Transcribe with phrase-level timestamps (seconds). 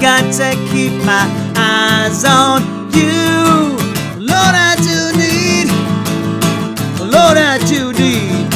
[0.00, 2.62] Got to keep my eyes on
[2.94, 3.76] you.
[4.16, 5.68] Lord, I do need.
[7.04, 8.48] Lord, I do need.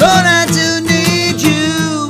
[0.00, 2.08] Lord, I do need you.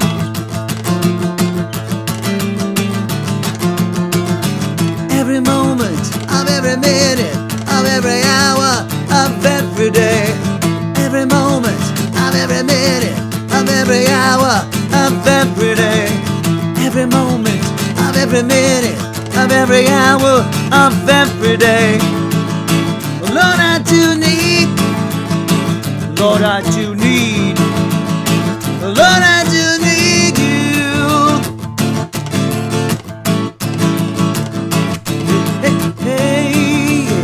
[5.19, 5.99] Every moment
[6.31, 7.35] of every minute
[7.67, 10.31] of every hour of every day.
[11.05, 11.83] Every moment
[12.15, 13.19] of every minute
[13.53, 14.63] of every hour
[14.95, 16.07] of every day.
[16.87, 17.58] Every moment
[18.31, 19.01] every minute
[19.39, 21.99] of every hour of every day.
[23.23, 24.69] Lord, I do need.
[26.21, 27.59] Lord, I do need.
[28.83, 31.41] Lord, I do need you.
[35.63, 35.75] Hey,
[36.05, 36.53] hey,
[37.09, 37.23] yeah.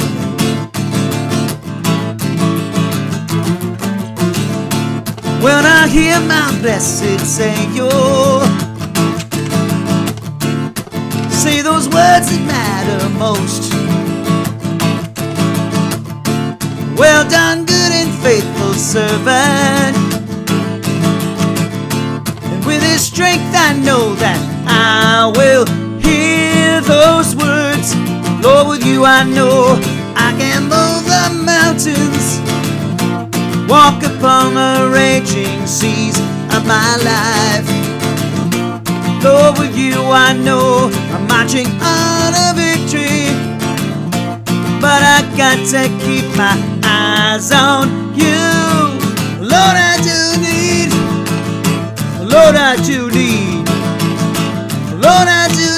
[5.43, 8.34] When I hear my blessed Savior
[11.85, 13.73] those words that matter most.
[16.99, 19.97] Well done, good and faithful servant.
[22.53, 25.67] And with his strength, I know that I will
[26.01, 27.95] hear those words.
[28.43, 29.79] Lord, with you, I know
[30.17, 32.41] I can move the mountains,
[33.69, 36.19] walk upon the raging seas
[36.55, 37.69] of my life.
[39.25, 40.91] Lord, with you, I know
[41.35, 43.27] marching on a victory
[44.81, 48.45] but I got to keep my eyes on you.
[49.53, 50.91] Lord, I do need,
[52.33, 53.67] Lord, I do need,
[55.05, 55.74] Lord, I do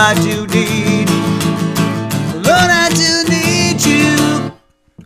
[0.00, 1.08] I do need.
[2.46, 4.52] Lord, I do need you.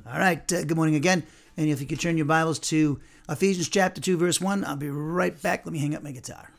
[0.07, 1.23] All right, uh, good morning again.
[1.57, 4.91] And if you could turn your Bibles to Ephesians chapter 2, verse 1, I'll be
[4.91, 5.65] right back.
[5.65, 6.51] Let me hang up my guitar.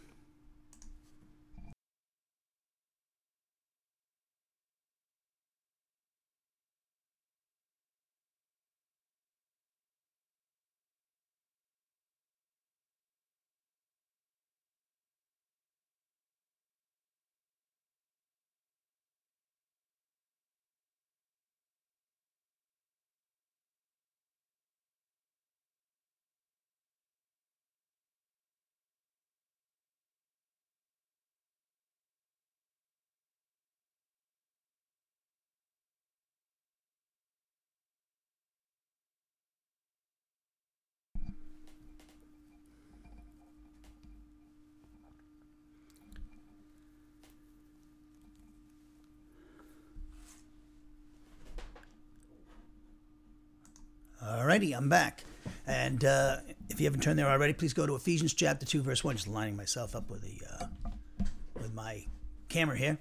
[54.53, 55.23] Alrighty, I'm back.
[55.65, 56.37] And uh,
[56.69, 59.15] if you haven't turned there already, please go to Ephesians chapter 2, verse 1.
[59.15, 62.05] Just lining myself up with the uh, with my
[62.49, 62.99] camera here.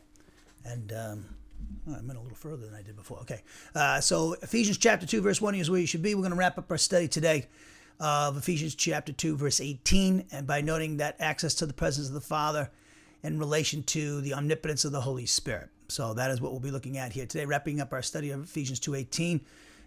[0.65, 1.25] And um,
[1.91, 3.19] oh, I went a little further than I did before.
[3.19, 3.43] Okay.
[3.75, 6.15] Uh, so Ephesians chapter 2, verse 1 is where you should be.
[6.15, 7.49] We're going to wrap up our study today
[8.01, 10.29] of Ephesians chapter 2, verse 18.
[10.33, 12.71] And by noting that access to the presence of the Father
[13.23, 15.69] in relation to the omnipotence of the Holy Spirit.
[15.89, 18.43] So that is what we'll be looking at here today, wrapping up our study of
[18.43, 19.43] Ephesians 2.18.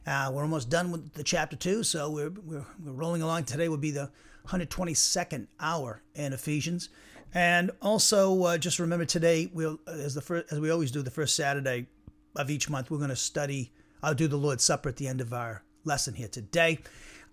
[0.08, 3.44] Uh, we're almost done with the chapter 2, so we're, we're, we're rolling along.
[3.44, 4.12] Today will be the
[4.48, 6.90] 122nd hour in Ephesians.
[7.34, 11.10] And also, uh, just remember today, we'll as the first, as we always do, the
[11.10, 11.88] first Saturday
[12.36, 13.72] of each month, we're going to study.
[14.04, 16.80] I'll do the Lord's Supper at the end of our lesson here today,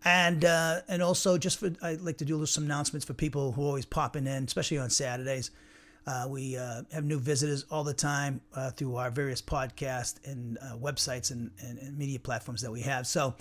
[0.04, 3.62] and uh, and also just for I'd like to do some announcements for people who
[3.62, 5.50] always popping in, especially on Saturdays.
[6.06, 10.58] Uh, we uh, have new visitors all the time uh, through our various podcasts and
[10.58, 13.06] uh, websites and, and, and, media platforms that we have.
[13.06, 13.34] So,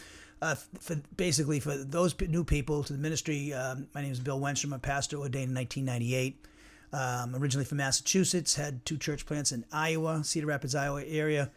[0.44, 4.40] uh, for basically for those new people to the ministry, um, my name is Bill
[4.40, 4.66] Wenstrom.
[4.66, 6.46] I'm a pastor ordained in 1998.
[6.94, 11.50] Um, originally from Massachusetts, had two church plants in Iowa, Cedar Rapids, Iowa area,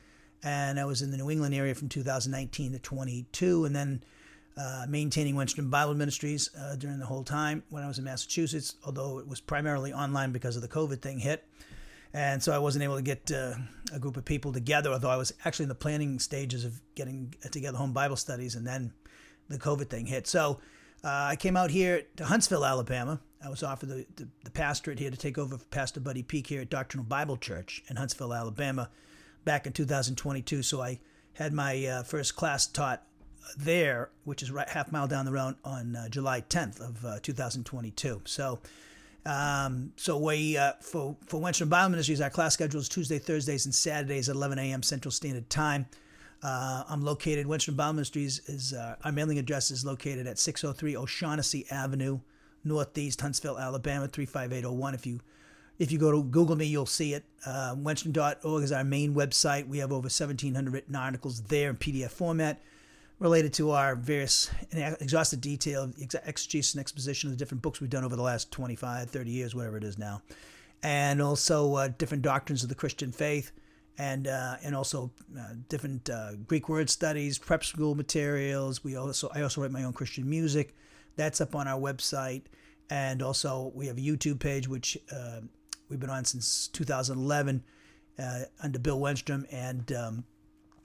[0.42, 4.04] and I was in the New England area from 2019 to 22, and then
[4.56, 8.76] uh, maintaining Wenstrom Bible Ministries uh, during the whole time when I was in Massachusetts,
[8.84, 11.46] although it was primarily online because of the COVID thing hit.
[12.12, 13.54] And so I wasn't able to get uh,
[13.92, 17.34] a group of people together, although I was actually in the planning stages of getting
[17.50, 18.92] together home Bible studies, and then
[19.48, 20.28] the COVID thing hit.
[20.28, 20.60] So
[21.02, 23.20] uh, I came out here to Huntsville, Alabama.
[23.44, 26.46] I was offered the, the, the pastorate here to take over for Pastor Buddy Peak
[26.46, 28.88] here at Doctrinal Bible Church in Huntsville, Alabama,
[29.44, 30.62] back in 2022.
[30.62, 31.00] So I
[31.34, 33.02] had my uh, first class taught
[33.56, 37.18] there, which is right half mile down the road on uh, July 10th of uh,
[37.22, 38.22] 2022.
[38.24, 38.60] So,
[39.26, 43.64] um, so we uh, for for Wenstrom Bible Ministries, our class schedule is Tuesday, Thursdays,
[43.64, 44.82] and Saturdays at 11 a.m.
[44.82, 45.86] Central Standard Time.
[46.42, 47.46] Uh, I'm located.
[47.46, 52.20] Wenstrom Bible Ministries is uh, our mailing address is located at 603 O'Shaughnessy Avenue,
[52.64, 54.94] Northeast Huntsville, Alabama 35801.
[54.94, 55.20] If you
[55.78, 57.24] if you go to Google me, you'll see it.
[57.46, 59.66] Uh, Wenstrom.org is our main website.
[59.66, 62.60] We have over 1,700 written articles there in PDF format
[63.18, 65.90] related to our various exhaustive detail,
[66.26, 69.54] exegesis and exposition of the different books we've done over the last 25, 30 years,
[69.54, 70.20] whatever it is now,
[70.82, 73.52] and also uh, different doctrines of the Christian faith,
[73.98, 78.82] and uh, and also uh, different uh, Greek word studies, prep school materials.
[78.82, 80.74] We also I also write my own Christian music.
[81.16, 82.42] That's up on our website,
[82.90, 85.40] and also we have a YouTube page which uh,
[85.88, 87.62] we've been on since 2011
[88.18, 89.92] uh, under Bill Wenstrom and.
[89.92, 90.24] Um,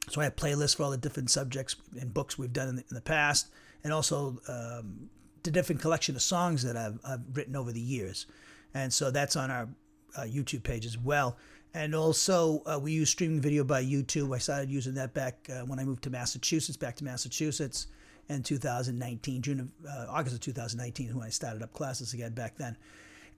[0.09, 2.83] so I have playlists for all the different subjects and books we've done in the,
[2.89, 3.49] in the past,
[3.83, 5.09] and also um,
[5.43, 8.25] the different collection of songs that I've, I've, written over the years.
[8.73, 9.69] And so that's on our
[10.17, 11.37] uh, YouTube page as well.
[11.73, 14.35] And also, uh, we use streaming video by YouTube.
[14.35, 17.87] I started using that back uh, when I moved to Massachusetts, back to Massachusetts
[18.27, 22.57] in 2019, June of uh, August of 2019, when I started up classes again back
[22.57, 22.75] then.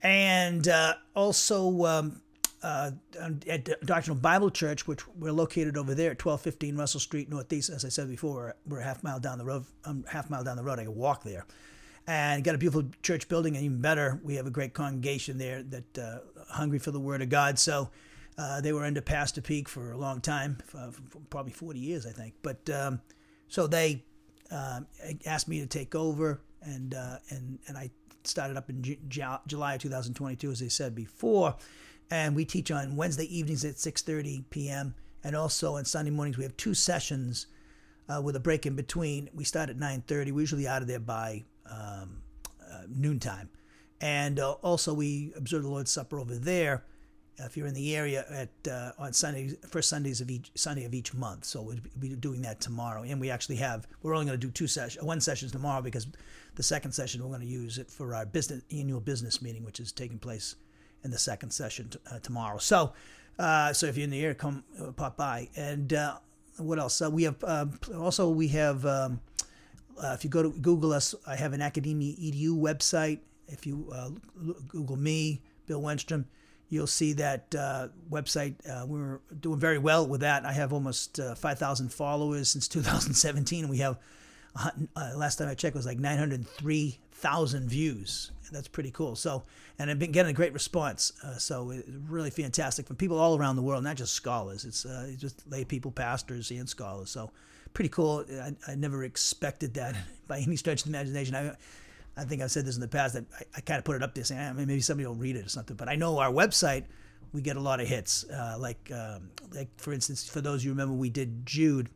[0.02, 2.22] And uh, also, um,
[2.62, 2.92] uh,
[3.48, 7.70] at Doctrinal Bible Church, which we're located over there at 1215 Russell Street Northeast.
[7.70, 9.64] As I said before, we're, a half mile down the road.
[9.84, 11.44] Um, half mile down the road, I can walk there,
[12.06, 13.56] and got a beautiful church building.
[13.56, 16.18] And even better, we have a great congregation there that uh,
[16.50, 17.58] hungry for the Word of God.
[17.58, 17.90] So
[18.38, 22.06] uh, they were under Pastor Peak for a long time, for, for probably 40 years,
[22.06, 22.34] I think.
[22.42, 23.00] But um,
[23.48, 24.04] so they
[24.52, 24.86] um,
[25.26, 27.90] asked me to take over, and uh, and and I
[28.22, 31.56] started up in J- July of 2022, as they said before
[32.12, 34.94] and we teach on Wednesday evenings at 6:30 p.m.
[35.24, 37.46] and also on Sunday mornings we have two sessions
[38.08, 39.30] uh, with a break in between.
[39.32, 40.30] We start at 9:30.
[40.30, 42.22] We're usually out of there by um,
[42.60, 43.48] uh, noontime,
[44.02, 46.84] and uh, also we observe the Lord's Supper over there.
[47.38, 50.92] If you're in the area at uh, on Sunday, first Sundays of each Sunday of
[50.92, 53.04] each month, so we'll be doing that tomorrow.
[53.04, 56.06] And we actually have we're only going to do two sessions, one session tomorrow because
[56.56, 59.80] the second session we're going to use it for our business annual business meeting, which
[59.80, 60.56] is taking place
[61.04, 62.58] in the second session t- uh, tomorrow.
[62.58, 62.92] So,
[63.38, 65.48] uh, so if you're in the area, come uh, pop by.
[65.56, 66.18] And uh,
[66.58, 67.00] what else?
[67.00, 68.84] we have um, also we have.
[68.86, 69.20] Um,
[70.02, 73.20] uh, if you go to Google us, I have an Academia Edu website.
[73.46, 74.08] If you uh,
[74.66, 76.24] Google me, Bill Wenstrom,
[76.70, 77.50] you'll see that
[78.10, 78.54] website.
[78.88, 80.46] we're doing very well with that.
[80.46, 83.68] I have almost 5,000 followers since 2017.
[83.68, 83.98] We have
[84.96, 89.16] last time I checked was like 903,000 views that's pretty cool.
[89.16, 89.42] So,
[89.78, 91.12] and I've been getting a great response.
[91.24, 94.64] Uh, so, it's really fantastic from people all around the world, not just scholars.
[94.64, 97.10] It's uh, just lay people, pastors, and scholars.
[97.10, 97.30] So,
[97.74, 98.24] pretty cool.
[98.30, 99.96] I, I never expected that
[100.28, 101.34] by any stretch of the imagination.
[101.34, 101.52] I,
[102.16, 104.02] I think I've said this in the past that I, I kind of put it
[104.02, 105.76] up there saying ah, maybe somebody will read it or something.
[105.76, 106.84] But I know our website,
[107.32, 108.24] we get a lot of hits.
[108.24, 111.88] Uh, like, um, like for instance, for those you remember, we did Jude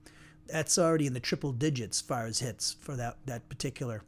[0.48, 4.02] that's already in the triple digits as far as hits for that that particular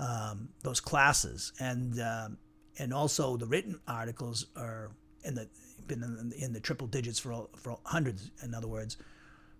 [0.00, 2.38] um, those classes, and um,
[2.78, 4.90] and also the written articles are
[5.24, 5.46] in the
[5.86, 8.30] been in, in the triple digits for for hundreds.
[8.42, 8.96] In other words,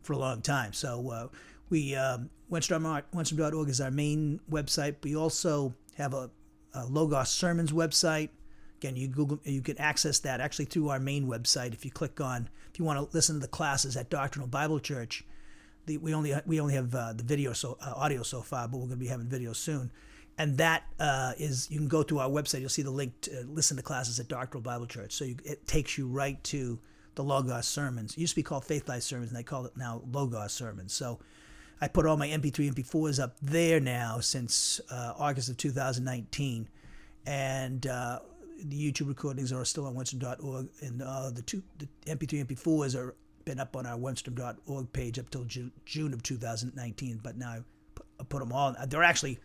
[0.02, 0.72] for a long time.
[0.72, 1.28] So uh,
[1.68, 4.96] we um, Wenstrom.org is our main website.
[5.02, 6.30] We also have a,
[6.74, 8.30] a Logos Sermons website.
[8.78, 11.74] Again, you Google, you can access that actually through our main website.
[11.74, 14.80] If you click on, if you want to listen to the classes at Doctrinal Bible
[14.80, 15.22] Church,
[15.84, 18.78] the, we only we only have uh, the video so uh, audio so far, but
[18.78, 19.90] we're going to be having video soon.
[20.40, 22.60] And that uh, is you can go to our website.
[22.60, 25.12] You'll see the link to listen to classes at Doctrinal Bible Church.
[25.12, 26.78] So you, it takes you right to
[27.14, 28.14] the Logos sermons.
[28.14, 30.94] It used to be called Faith Life sermons, and they call it now Logos sermons.
[30.94, 31.18] So
[31.82, 36.66] I put all my MP3 MP4s up there now since uh, August of 2019,
[37.26, 38.20] and uh,
[38.64, 43.14] the YouTube recordings are still on Wenstrom.org, and uh, the two the MP3 MP4s are
[43.44, 47.20] been up on our Wenstrom.org page up till June, June of 2019.
[47.22, 47.60] But now I
[47.94, 48.74] put, I put them all.
[48.88, 49.38] They're actually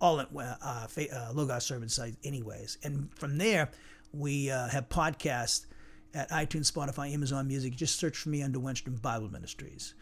[0.00, 2.78] all at uh, uh, Logos Sermon site, anyways.
[2.82, 3.70] And from there,
[4.12, 5.66] we uh, have podcasts
[6.14, 7.74] at iTunes, Spotify, Amazon Music.
[7.74, 9.94] Just search for me under Wenstrom Bible Ministries.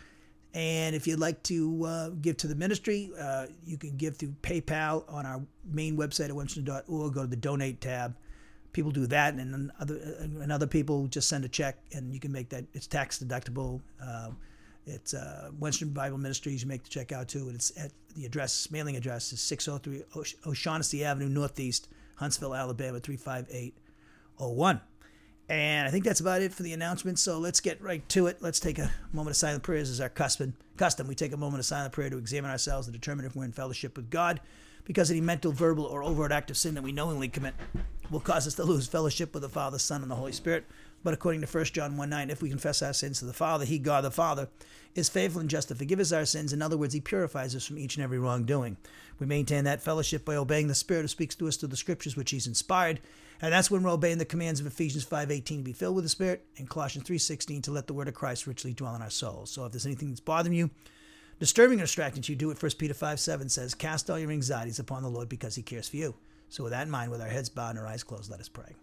[0.54, 4.34] And if you'd like to uh, give to the ministry, uh, you can give through
[4.42, 7.14] PayPal on our main website at wenstrom.org.
[7.14, 8.16] Go to the donate tab.
[8.72, 12.18] People do that, and then other and other people just send a check, and you
[12.18, 12.64] can make that.
[12.72, 13.80] It's tax deductible.
[14.02, 14.30] Uh,
[14.87, 16.62] it's uh, Wenstrom Bible Ministries.
[16.62, 20.03] You make the check out too, and it's at the address, mailing address is 603
[20.47, 24.81] O'Shaughnessy Avenue Northeast, Huntsville, Alabama 35801.
[25.49, 27.19] And I think that's about it for the announcement.
[27.19, 28.38] So let's get right to it.
[28.41, 30.55] Let's take a moment of silent prayers as our custom.
[30.76, 33.45] Custom, we take a moment of silent prayer to examine ourselves and determine if we're
[33.45, 34.41] in fellowship with God,
[34.85, 37.55] because any mental, verbal, or overt act of sin that we knowingly commit
[38.11, 40.64] will cause us to lose fellowship with the Father, Son, and the Holy Spirit.
[41.04, 43.66] But according to 1 John 1 9, if we confess our sins to the Father,
[43.66, 44.49] He, God the Father,
[44.94, 46.52] is faithful and just to forgive us our sins.
[46.52, 48.78] In other words, He purifies us from each and every wrongdoing.
[49.20, 52.16] We maintain that fellowship by obeying the Spirit who speaks to us through the Scriptures
[52.16, 53.00] which He's inspired.
[53.42, 56.08] And that's when we're obeying the commands of Ephesians 5.18 to be filled with the
[56.08, 59.50] Spirit and Colossians 3.16 to let the word of Christ richly dwell in our souls.
[59.50, 60.70] So if there's anything that's bothering you,
[61.38, 64.30] disturbing or distracting to you, do what 1 Peter 5 7 says, cast all your
[64.30, 66.14] anxieties upon the Lord because he cares for you.
[66.49, 68.49] So with that in mind, with our heads bowed and our eyes closed, let us
[68.49, 68.75] pray.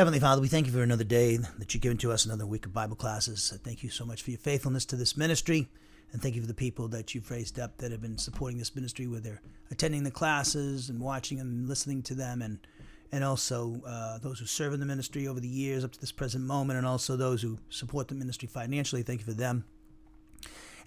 [0.00, 2.64] Heavenly Father, we thank you for another day that you've given to us, another week
[2.64, 3.52] of Bible classes.
[3.54, 5.68] I thank you so much for your faithfulness to this ministry,
[6.10, 8.74] and thank you for the people that you've raised up that have been supporting this
[8.74, 12.66] ministry, where they're attending the classes and watching and listening to them, and
[13.12, 16.12] and also uh, those who serve in the ministry over the years up to this
[16.12, 19.02] present moment, and also those who support the ministry financially.
[19.02, 19.66] Thank you for them.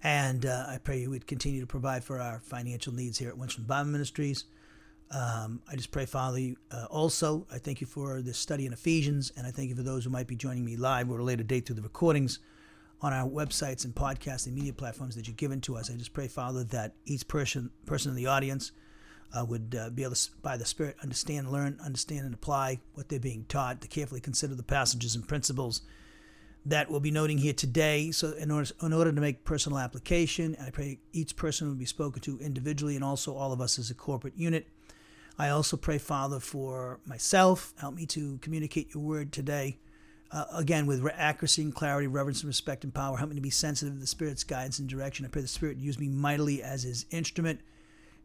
[0.01, 3.35] And uh, I pray you would continue to provide for our financial needs here at
[3.35, 4.45] Wenstrom Bible Ministries.
[5.13, 9.31] Um, I just pray, Father, uh, also, I thank you for this study in Ephesians,
[9.37, 11.43] and I thank you for those who might be joining me live or a later
[11.43, 12.39] date through the recordings
[13.01, 15.91] on our websites and podcasts and media platforms that you've given to us.
[15.91, 18.71] I just pray, Father, that each person person in the audience
[19.37, 23.09] uh, would uh, be able to, by the Spirit, understand, learn, understand, and apply what
[23.09, 25.81] they're being taught, to carefully consider the passages and principles
[26.65, 28.09] that we'll be noting here today.
[28.11, 31.85] So, in order, in order to make personal application, I pray each person will be
[31.85, 34.67] spoken to individually and also all of us as a corporate unit.
[35.37, 37.73] I also pray, Father, for myself.
[37.77, 39.77] Help me to communicate your word today.
[40.31, 43.17] Uh, again, with accuracy and clarity, reverence and respect and power.
[43.17, 45.25] Help me to be sensitive to the Spirit's guidance and direction.
[45.25, 47.61] I pray the Spirit use me mightily as his instrument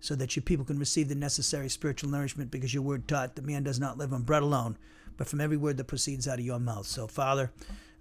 [0.00, 3.44] so that your people can receive the necessary spiritual nourishment because your word taught that
[3.44, 4.78] man does not live on bread alone,
[5.16, 6.86] but from every word that proceeds out of your mouth.
[6.86, 7.50] So, Father,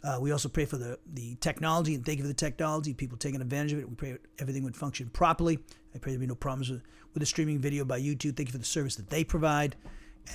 [0.04, 3.18] uh, we also pray for the, the technology and thank you for the technology, people
[3.18, 3.90] taking advantage of it.
[3.90, 5.60] We pray everything would function properly.
[5.96, 6.82] I pray there be no problems with,
[7.14, 8.38] with the streaming video by YouTube.
[8.38, 9.76] Thank you for the service that they provide.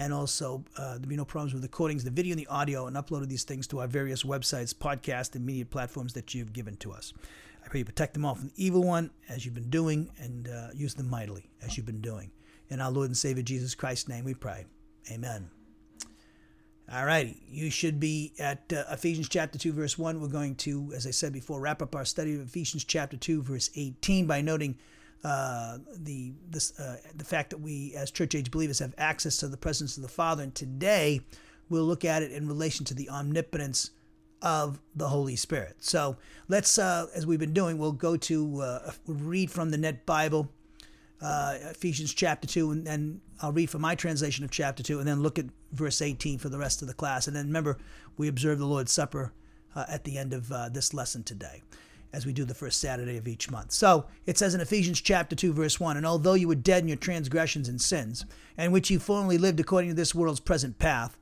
[0.01, 2.87] And also, uh, there be no problems with the recordings, the video, and the audio,
[2.87, 6.77] and uploading these things to our various websites, podcasts, and media platforms that you've given
[6.79, 7.13] to us.
[7.65, 10.49] I pray you protect them all from the evil one, as you've been doing, and
[10.49, 12.31] uh, use them mightily, as you've been doing.
[12.71, 14.65] In our Lord and Savior Jesus Christ's name we pray.
[15.11, 15.62] Amen.
[16.95, 17.41] All righty.
[17.49, 20.21] You should be at uh, Ephesians chapter 2, verse 1.
[20.21, 23.43] We're going to, as I said before, wrap up our study of Ephesians chapter 2,
[23.43, 24.77] verse 18 by noting
[25.25, 29.49] uh, the this, uh, the fact that we, as church age believers, have access to
[29.49, 30.43] the presence of the Father.
[30.43, 31.23] And today,
[31.71, 33.93] we'll look at it in relation to the omnipotence
[34.43, 35.77] of the Holy Spirit.
[35.79, 36.19] So
[36.49, 40.53] let's, uh, as we've been doing, we'll go to uh, read from the Net Bible,
[41.23, 45.09] uh, Ephesians chapter 2, and then I'll read from my translation of chapter 2, and
[45.09, 47.27] then look at verse 18 for the rest of the class.
[47.27, 47.77] And then remember,
[48.17, 49.33] we observe the Lord's Supper
[49.75, 51.63] uh, at the end of uh, this lesson today.
[52.13, 53.73] As we do the first Saturday of each month.
[53.73, 56.89] So it says in Ephesians chapter 2, verse 1 And although you were dead in
[56.89, 58.27] your transgressions and sins,
[58.59, 61.17] in which you formerly lived according to this world's present path,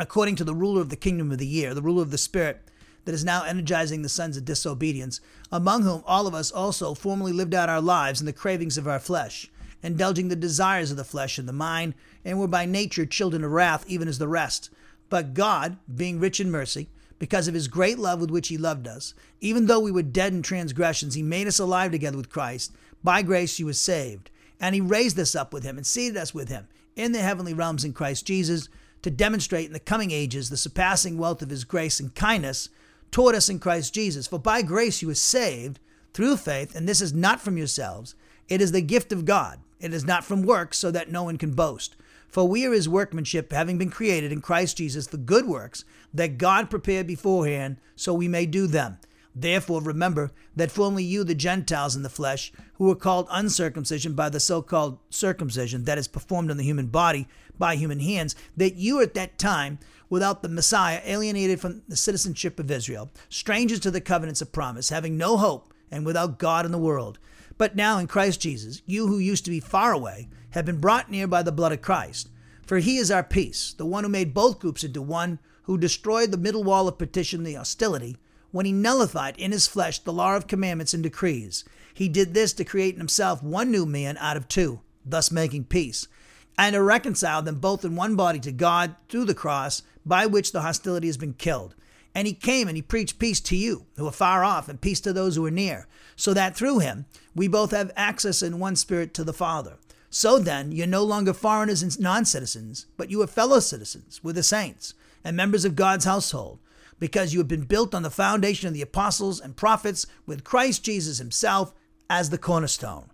[0.00, 2.62] according to the ruler of the kingdom of the year, the ruler of the spirit
[3.04, 5.20] that is now energizing the sons of disobedience,
[5.52, 8.88] among whom all of us also formerly lived out our lives in the cravings of
[8.88, 9.50] our flesh,
[9.82, 11.94] indulging the desires of the flesh and the mind,
[12.24, 14.70] and were by nature children of wrath, even as the rest.
[15.08, 18.86] But God, being rich in mercy, because of his great love with which he loved
[18.86, 22.72] us, even though we were dead in transgressions, he made us alive together with Christ.
[23.02, 24.30] By grace you were saved.
[24.60, 26.66] And he raised us up with him and seated us with him
[26.96, 28.68] in the heavenly realms in Christ Jesus
[29.02, 32.68] to demonstrate in the coming ages the surpassing wealth of his grace and kindness
[33.10, 34.26] toward us in Christ Jesus.
[34.26, 35.78] For by grace you are saved
[36.12, 38.14] through faith, and this is not from yourselves.
[38.48, 39.60] It is the gift of God.
[39.80, 41.96] It is not from works, so that no one can boast.
[42.28, 46.38] For we are his workmanship, having been created in Christ Jesus for good works, that
[46.38, 48.98] God prepared beforehand, so we may do them.
[49.34, 54.28] Therefore, remember that formerly you, the Gentiles in the flesh, who were called uncircumcision by
[54.28, 58.74] the so called circumcision that is performed on the human body by human hands, that
[58.74, 59.78] you at that time,
[60.10, 64.88] without the Messiah, alienated from the citizenship of Israel, strangers to the covenants of promise,
[64.88, 67.18] having no hope, and without God in the world.
[67.58, 71.10] But now in Christ Jesus, you who used to be far away have been brought
[71.10, 72.30] near by the blood of Christ.
[72.66, 76.30] For he is our peace, the one who made both groups into one, who destroyed
[76.30, 78.16] the middle wall of partition, the hostility
[78.50, 81.64] when he nullified in his flesh the law of commandments and decrees.
[81.92, 85.64] He did this to create in himself one new man out of two, thus making
[85.64, 86.08] peace,
[86.56, 90.52] and to reconcile them both in one body to God through the cross, by which
[90.52, 91.74] the hostility has been killed.
[92.14, 95.00] And he came and he preached peace to you who are far off, and peace
[95.00, 97.06] to those who are near, so that through him
[97.38, 99.76] we both have access in one spirit to the Father.
[100.10, 104.36] So then, you're no longer foreigners and non citizens, but you are fellow citizens with
[104.36, 106.58] the saints and members of God's household
[106.98, 110.84] because you have been built on the foundation of the apostles and prophets with Christ
[110.84, 111.74] Jesus himself
[112.10, 113.10] as the cornerstone.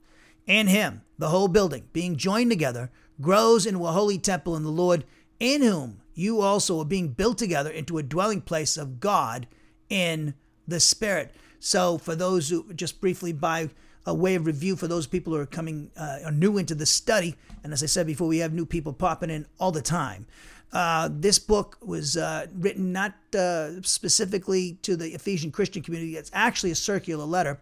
[0.46, 4.70] In him, the whole building, being joined together, grows into a holy temple in the
[4.70, 5.04] Lord,
[5.40, 9.46] in whom you also are being built together into a dwelling place of God
[9.88, 10.34] in
[10.66, 11.34] the Spirit.
[11.58, 13.70] So, for those who just briefly by
[14.06, 16.86] a way of review for those people who are coming uh, are new into the
[16.86, 20.26] study, and as I said before, we have new people popping in all the time.
[20.72, 26.16] Uh, this book was uh, written not uh, specifically to the Ephesian Christian community.
[26.16, 27.60] It's actually a circular letter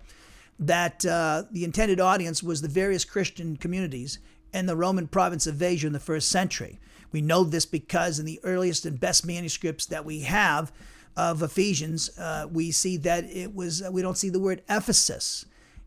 [0.58, 4.18] that uh, the intended audience was the various Christian communities
[4.54, 6.78] in the Roman province of Asia in the first century.
[7.10, 10.72] We know this because in the earliest and best manuscripts that we have
[11.14, 15.44] of Ephesians, uh, we see that it was, we don't see the word Ephesus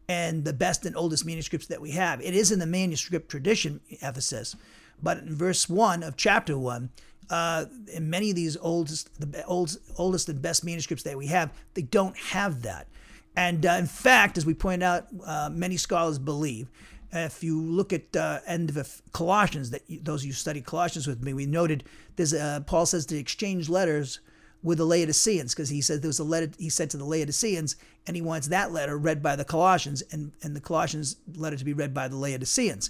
[0.08, 2.22] and the best and oldest manuscripts that we have.
[2.22, 4.56] It is in the manuscript tradition, Ephesus,
[5.02, 6.89] but in verse 1 of chapter 1,
[7.30, 11.52] uh, in many of these oldest, the old, oldest and best manuscripts that we have,
[11.74, 12.88] they don't have that.
[13.36, 16.70] And uh, in fact, as we point out, uh, many scholars believe,
[17.12, 21.08] if you look at uh, end of Colossians, that you, those of you study Colossians
[21.08, 22.34] with me, we noted there's
[22.65, 24.20] Paul says to exchange letters
[24.65, 27.75] with the Laodiceans because he said there was a letter he sent to the Laodiceans,
[28.08, 31.63] and he wants that letter read by the Colossians, and, and the Colossians letter to
[31.63, 32.89] be read by the Laodiceans.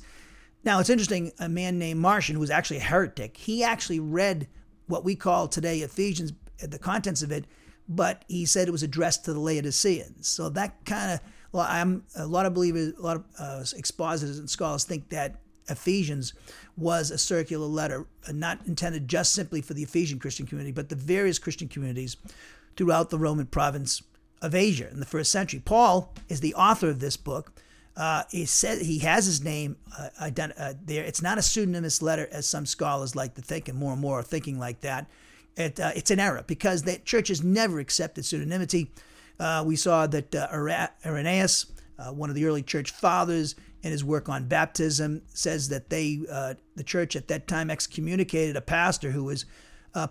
[0.64, 4.48] Now, it's interesting, a man named Marcion, who was actually a heretic, he actually read
[4.88, 7.46] what we call today Ephesians, the contents of it,
[7.90, 10.28] but he said it was addressed to the Laodiceans.
[10.30, 11.20] So that kind of,
[11.52, 15.42] well, I'm a lot of believers, a lot of uh, expositors and scholars think that
[15.68, 16.34] Ephesians
[16.78, 20.90] was a circular letter, uh, not intended just simply for the Ephesian Christian community, but
[20.90, 22.18] the various Christian communities
[22.76, 24.04] throughout the Roman province
[24.42, 25.62] of Asia in the first century.
[25.64, 27.52] Paul is the author of this book,
[27.98, 31.04] uh, he said he has his name uh, ident- uh, there.
[31.04, 34.20] It's not a pseudonymous letter, as some scholars like to think, and more and more
[34.20, 35.08] are thinking like that.
[35.56, 38.90] It, uh, it's an error because the church has never accepted pseudonymity.
[39.40, 40.36] Uh, we saw that
[41.06, 41.68] Irenaeus,
[42.12, 46.16] one of the early church fathers, in his work on baptism, says that they,
[46.76, 49.46] the church at that time, excommunicated a pastor who was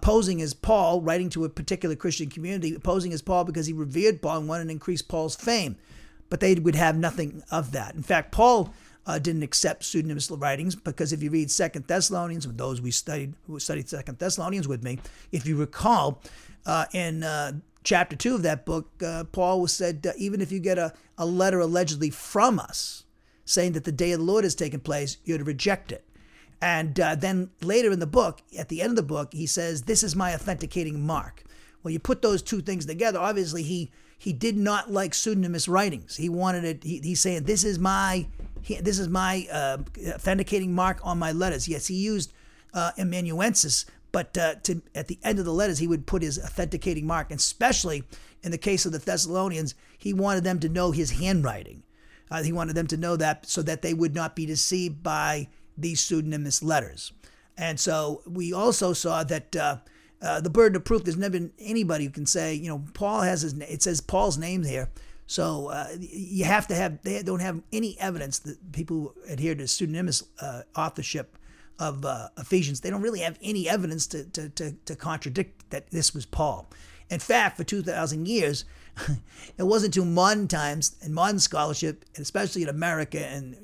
[0.00, 4.22] posing as Paul, writing to a particular Christian community, posing as Paul because he revered
[4.22, 5.76] Paul and wanted to increase Paul's fame
[6.34, 7.94] but they would have nothing of that.
[7.94, 8.74] In fact, Paul
[9.06, 13.34] uh, didn't accept pseudonymous writings because if you read Second Thessalonians, with those we studied
[13.46, 14.98] who studied Second Thessalonians with me,
[15.32, 16.20] if you recall,
[16.66, 20.58] uh, in uh, chapter two of that book, uh, Paul was said even if you
[20.58, 23.03] get a, a letter allegedly from us
[23.44, 26.04] saying that the day of the Lord has taken place, you're to reject it.
[26.60, 29.82] And uh, then later in the book, at the end of the book, he says,
[29.82, 31.42] "This is my authenticating mark."
[31.82, 33.18] Well, you put those two things together.
[33.18, 36.16] Obviously, he he did not like pseudonymous writings.
[36.16, 36.82] He wanted it.
[36.82, 38.26] He, he's saying this is my
[38.62, 39.78] he, this is my uh,
[40.08, 41.68] authenticating mark on my letters.
[41.68, 42.32] Yes, he used
[42.72, 46.38] uh, amanuensis, but uh, to, at the end of the letters, he would put his
[46.38, 47.30] authenticating mark.
[47.30, 48.04] And especially
[48.42, 51.82] in the case of the Thessalonians, he wanted them to know his handwriting.
[52.34, 55.48] Uh, he wanted them to know that so that they would not be deceived by
[55.78, 57.12] these pseudonymous letters.
[57.56, 59.76] And so we also saw that uh,
[60.20, 61.04] uh, the burden of proof.
[61.04, 63.52] There's never been anybody who can say, you know, Paul has his.
[63.52, 64.88] It says Paul's name here,
[65.26, 67.02] so uh, you have to have.
[67.02, 71.38] They don't have any evidence that people who adhere to pseudonymous uh, authorship
[71.78, 72.80] of uh, Ephesians.
[72.80, 76.66] They don't really have any evidence to, to to to contradict that this was Paul.
[77.10, 78.64] In fact, for two thousand years,
[79.58, 83.56] it wasn't until modern times and modern scholarship, especially in America and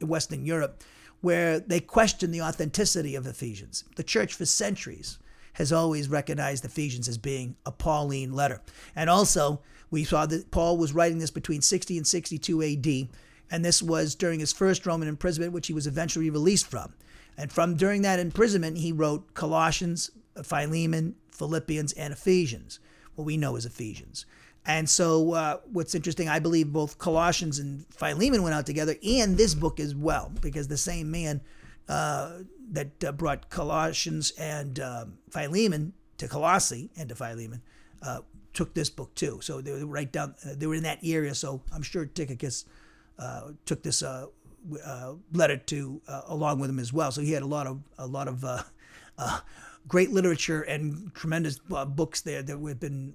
[0.00, 0.82] Western Europe,
[1.20, 3.84] where they question the authenticity of Ephesians.
[3.96, 5.18] The church for centuries
[5.54, 8.60] has always recognized Ephesians as being a Pauline letter.
[8.94, 9.60] And also,
[9.90, 13.08] we saw that Paul was writing this between 60 and 62 AD,
[13.50, 16.92] and this was during his first Roman imprisonment, which he was eventually released from.
[17.36, 20.10] And from during that imprisonment, he wrote Colossians,
[20.42, 22.80] Philemon, Philippians, and Ephesians,
[23.14, 24.26] what we know as Ephesians.
[24.66, 29.36] And so, uh, what's interesting, I believe both Colossians and Philemon went out together, and
[29.36, 31.42] this book as well, because the same man
[31.88, 32.38] uh,
[32.72, 37.60] that uh, brought Colossians and um, Philemon to Colossae and to Philemon
[38.02, 38.20] uh,
[38.54, 39.38] took this book too.
[39.42, 40.34] So they were right down.
[40.44, 41.34] Uh, they were in that area.
[41.34, 42.64] So I'm sure Tychicus
[43.18, 44.26] uh, took this uh,
[45.32, 47.12] letter to along with him as well.
[47.12, 48.42] So he had a lot of a lot of
[49.86, 53.14] great literature and tremendous books there that have been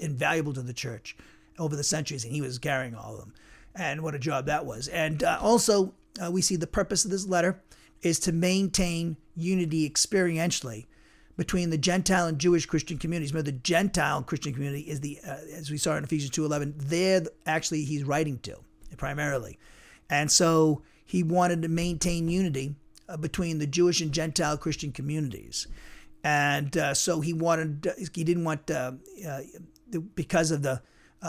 [0.00, 1.16] invaluable to the church
[1.58, 3.34] over the centuries, and he was carrying all of them.
[3.74, 4.88] And what a job that was.
[4.88, 5.94] And also,
[6.30, 7.60] we see the purpose of this letter
[8.02, 10.86] is to maintain unity experientially
[11.36, 13.32] between the Gentile and Jewish Christian communities.
[13.32, 17.22] Remember, the Gentile Christian community is the, uh, as we saw in Ephesians 2.11, they're
[17.46, 18.56] actually he's writing to
[18.96, 19.58] primarily.
[20.10, 22.74] And so he wanted to maintain unity
[23.08, 25.66] uh, between the Jewish and Gentile Christian communities.
[26.22, 28.92] And uh, so he wanted, uh, he didn't want, uh,
[29.26, 29.40] uh,
[30.14, 30.82] because of the,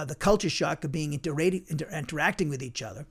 [0.05, 3.05] the culture shock of being inter- inter- interacting with each other,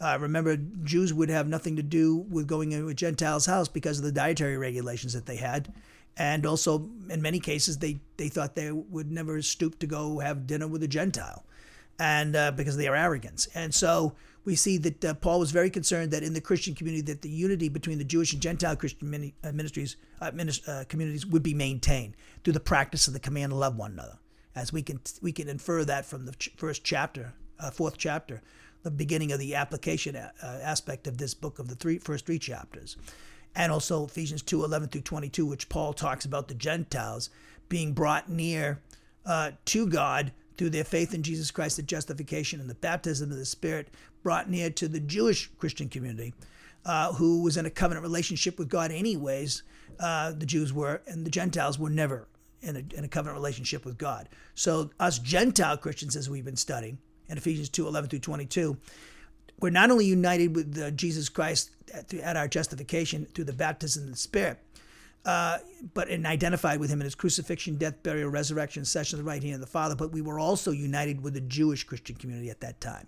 [0.00, 3.98] uh, remember, Jews would have nothing to do with going into a Gentile's house because
[3.98, 5.72] of the dietary regulations that they had.
[6.16, 10.46] And also, in many cases, they, they thought they would never stoop to go have
[10.46, 11.44] dinner with a Gentile
[11.98, 13.46] and uh, because of their arrogance.
[13.54, 14.14] And so
[14.44, 17.30] we see that uh, Paul was very concerned that in the Christian community that the
[17.30, 20.30] unity between the Jewish and Gentile Christian mini, uh, ministries uh,
[20.68, 24.18] uh, communities would be maintained through the practice of the command to love one another.
[24.54, 28.42] As we can we can infer that from the ch- first chapter, uh, fourth chapter
[28.82, 32.38] the beginning of the application uh, aspect of this book of the three first three
[32.38, 32.98] chapters
[33.56, 37.30] and also Ephesians 2 11 through 22, which Paul talks about the Gentiles
[37.68, 38.80] being brought near
[39.64, 43.44] to God through their faith in Jesus Christ, the justification and the baptism of the
[43.44, 43.88] Spirit,
[44.22, 46.34] brought near to the Jewish Christian community,
[46.84, 49.62] uh, who was in a covenant relationship with God, anyways.
[50.00, 52.28] Uh, the Jews were, and the Gentiles were never
[52.62, 54.28] in a, in a covenant relationship with God.
[54.54, 58.76] So, us Gentile Christians, as we've been studying, in Ephesians 2 11 through 22.
[59.60, 64.04] We're not only united with uh, Jesus Christ at, at, our justification through the baptism
[64.04, 64.58] of the Spirit,
[65.24, 69.42] but and identified with him in his crucifixion, death, burial, resurrection, session of the right
[69.42, 72.60] hand of the Father, but we were also united with the Jewish Christian community at
[72.60, 73.06] that time.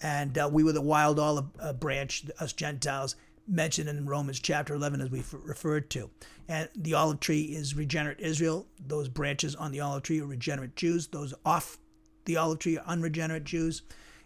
[0.00, 4.74] And uh, we were the wild olive uh, branch, us Gentiles, mentioned in Romans chapter
[4.74, 6.10] 11, as we referred to.
[6.48, 8.66] And the olive tree is regenerate Israel.
[8.86, 11.08] Those branches on the olive tree are regenerate Jews.
[11.08, 11.78] Those off
[12.26, 13.82] the olive tree are unregenerate Jews.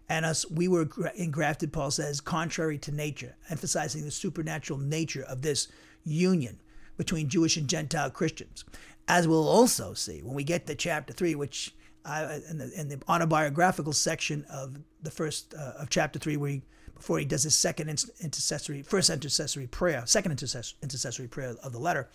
[0.08, 5.42] And us, we were engrafted, Paul says, contrary to nature, emphasizing the supernatural nature of
[5.42, 5.68] this
[6.04, 6.58] union
[6.96, 8.64] between Jewish and Gentile Christians.
[9.08, 11.74] As we'll also see when we get to chapter three, which
[12.06, 16.62] in, the, in, the, autobiographical section of the first uh, of chapter three, where he,
[16.94, 17.88] before he does his second
[18.20, 22.08] intercessory, first intercessory prayer, second intercessory prayer of the letter.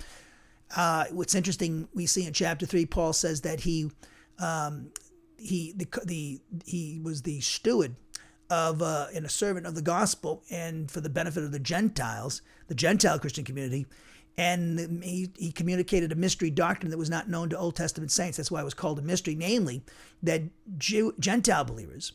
[0.76, 3.90] Uh, what's interesting, we see in chapter three, Paul says that he
[4.40, 4.92] um,
[5.38, 7.96] he the, the he was the steward
[8.50, 12.42] of uh, and a servant of the gospel and for the benefit of the Gentiles,
[12.68, 13.86] the Gentile Christian community.
[14.38, 18.38] And he, he communicated a mystery doctrine that was not known to Old Testament saints.
[18.38, 19.84] That's why it was called a mystery, namely
[20.22, 20.44] that
[20.78, 22.12] Jew, Gentile believers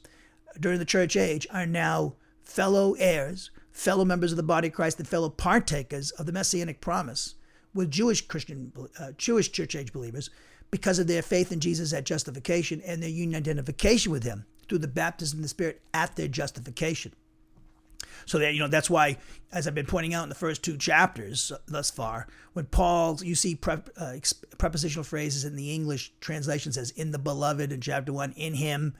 [0.61, 4.99] during the church age are now fellow heirs, fellow members of the body of Christ,
[4.99, 7.35] and fellow partakers of the messianic promise
[7.75, 10.31] with Jewish Christian, uh, Jewish church age believers
[10.71, 14.79] because of their faith in Jesus at justification and their union identification with him through
[14.79, 17.13] the baptism of the Spirit at their justification.
[18.27, 19.19] So that you know that's why,
[19.53, 23.35] as I've been pointing out in the first two chapters thus far, when Paul you
[23.35, 24.15] see prep, uh,
[24.59, 28.95] prepositional phrases in the English translation says "in the beloved" in chapter one, "in Him,"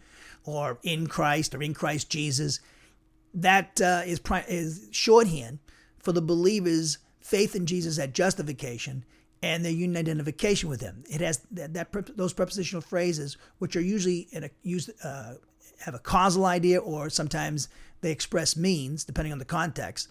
[0.45, 2.61] or "in Christ" or "in Christ Jesus."
[3.35, 5.59] That uh, is pri- is shorthand
[5.99, 9.05] for the believer's faith in Jesus at justification
[9.43, 11.05] and their union identification with Him.
[11.11, 15.35] It has that, that those prepositional phrases, which are usually in a used uh,
[15.81, 17.69] have a causal idea or sometimes
[18.03, 20.09] they express means, depending on the context.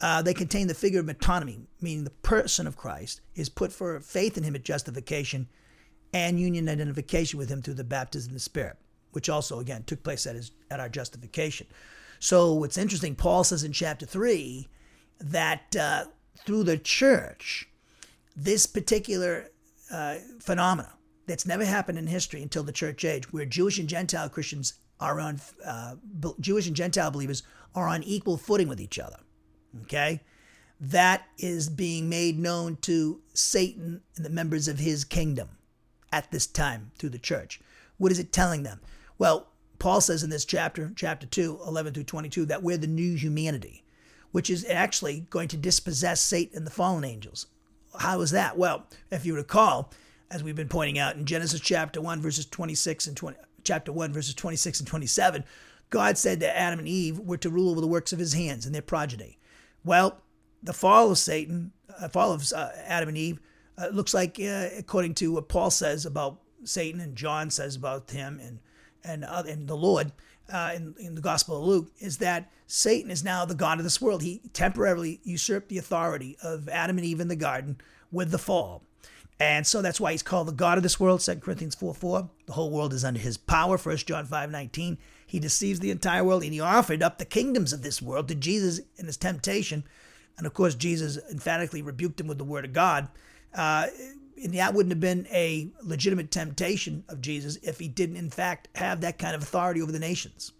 [0.00, 4.00] Uh, they contain the figure of metonymy, meaning the person of Christ is put for
[4.00, 5.48] faith in him at justification
[6.12, 8.76] and union identification with him through the baptism of the Spirit,
[9.12, 11.66] which also, again, took place at, his, at our justification.
[12.18, 14.68] So, what's interesting, Paul says in chapter 3
[15.20, 16.04] that uh,
[16.46, 17.68] through the church,
[18.36, 19.48] this particular
[19.90, 20.94] uh, phenomena
[21.26, 25.18] that's never happened in history until the church age, where Jewish and Gentile Christians are
[25.20, 25.96] on uh,
[26.40, 27.42] Jewish and Gentile believers
[27.74, 29.18] are on equal footing with each other.
[29.82, 30.20] Okay,
[30.80, 35.48] that is being made known to Satan and the members of his kingdom
[36.12, 37.60] at this time through the church.
[37.98, 38.80] What is it telling them?
[39.18, 43.14] Well, Paul says in this chapter, chapter 2, 11 through 22, that we're the new
[43.14, 43.84] humanity,
[44.32, 47.46] which is actually going to dispossess Satan and the fallen angels.
[47.98, 48.56] How is that?
[48.56, 49.90] Well, if you recall,
[50.30, 54.12] as we've been pointing out in Genesis chapter 1, verses 26 and 20, chapter 1,
[54.12, 55.44] verses 26 and 27,
[55.90, 58.66] God said that Adam and Eve were to rule over the works of his hands
[58.66, 59.38] and their progeny.
[59.84, 60.22] Well,
[60.62, 63.40] the fall of Satan, uh, fall of uh, Adam and Eve,
[63.78, 68.10] uh, looks like, uh, according to what Paul says about Satan and John says about
[68.10, 68.58] him and
[69.02, 70.12] and uh, and the Lord
[70.52, 73.84] uh, in, in the Gospel of Luke, is that Satan is now the God of
[73.84, 74.22] this world.
[74.22, 77.78] He temporarily usurped the authority of Adam and Eve in the garden
[78.12, 78.82] with the fall.
[79.40, 82.28] And so that's why he's called the God of this world, 2 Corinthians 4 4.
[82.44, 84.98] The whole world is under his power, 1 John 5 19.
[85.26, 88.34] He deceives the entire world, and he offered up the kingdoms of this world to
[88.34, 89.84] Jesus in his temptation.
[90.36, 93.08] And of course, Jesus emphatically rebuked him with the word of God.
[93.54, 93.86] Uh,
[94.42, 98.68] and that wouldn't have been a legitimate temptation of Jesus if he didn't, in fact,
[98.74, 100.52] have that kind of authority over the nations.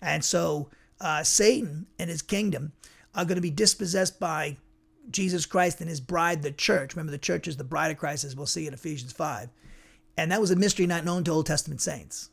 [0.00, 0.70] And so
[1.00, 2.72] uh, Satan and his kingdom
[3.14, 4.56] are going to be dispossessed by
[5.10, 6.94] Jesus Christ and his bride, the church.
[6.94, 9.48] Remember, the church is the bride of Christ, as we'll see in Ephesians 5.
[10.16, 12.30] And that was a mystery not known to Old Testament saints.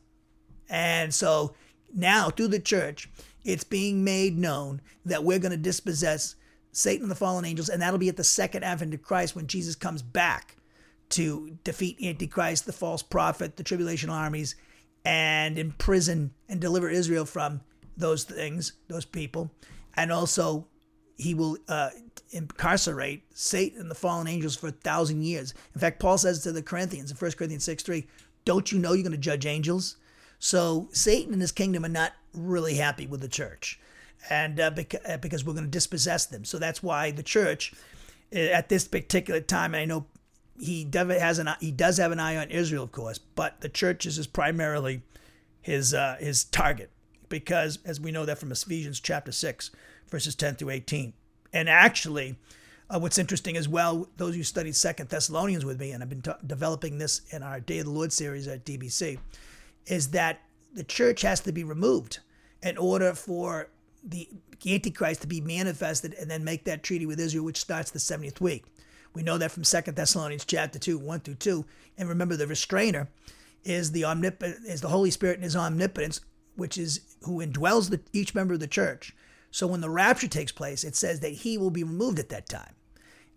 [0.68, 1.54] And so
[1.94, 3.10] now, through the church,
[3.44, 6.36] it's being made known that we're going to dispossess
[6.72, 9.46] Satan and the fallen angels, and that'll be at the second advent of Christ when
[9.46, 10.56] Jesus comes back
[11.10, 14.56] to defeat Antichrist, the false prophet, the tribulation armies,
[15.04, 17.60] and imprison and deliver Israel from
[17.96, 19.50] those things, those people,
[19.94, 20.66] and also
[21.16, 21.90] he will uh,
[22.30, 25.54] incarcerate Satan and the fallen angels for a thousand years.
[25.74, 28.06] In fact, Paul says to the Corinthians in 1 Corinthians 6 3,
[28.44, 29.96] don't you know you're going to judge angels?
[30.38, 33.78] So Satan and his kingdom are not really happy with the church,
[34.28, 34.72] and uh,
[35.06, 36.44] uh because we're going to dispossess them.
[36.44, 37.72] So that's why the church,
[38.34, 40.06] uh, at this particular time, I know
[40.58, 44.04] he has an he does have an eye on Israel, of course, but the church
[44.04, 45.02] is primarily
[45.60, 46.90] his uh, his target
[47.28, 49.70] because, as we know that from Ephesians chapter six,
[50.12, 51.12] verses 10 through 18.
[51.52, 52.36] And actually,
[52.88, 56.22] uh, what's interesting as well, those who studied Second Thessalonians with me, and I've been
[56.46, 59.18] developing this in our Day of the Lord series at DBC,
[59.86, 62.20] is that the church has to be removed
[62.62, 63.68] in order for
[64.04, 64.28] the
[64.66, 68.40] Antichrist to be manifested and then make that treaty with Israel, which starts the 70th
[68.40, 68.64] week.
[69.14, 71.64] We know that from Second Thessalonians chapter 2, 1 through 2.
[71.98, 73.08] And remember, the restrainer
[73.64, 76.20] is the omnip- is the Holy Spirit and his omnipotence,
[76.56, 79.14] which is who indwells the, each member of the church.
[79.52, 82.48] So when the rapture takes place, it says that he will be removed at that
[82.48, 82.74] time.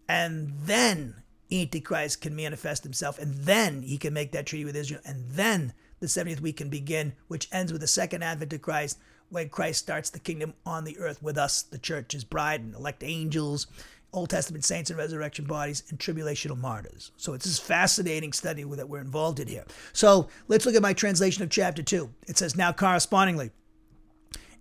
[0.10, 5.01] And then Antichrist can manifest himself, and then he can make that treaty with Israel,
[5.06, 8.97] and then the 70th week can begin, which ends with the second advent of Christ,
[9.30, 12.75] when Christ starts the kingdom on the earth with us, the church, his bride, and
[12.75, 13.67] elect angels,
[14.13, 17.12] Old Testament saints and resurrection bodies, and tribulational martyrs.
[17.17, 19.65] So it's this fascinating study that we're involved in here.
[19.93, 22.10] So let's look at my translation of chapter 2.
[22.28, 23.51] It says, Now correspondingly,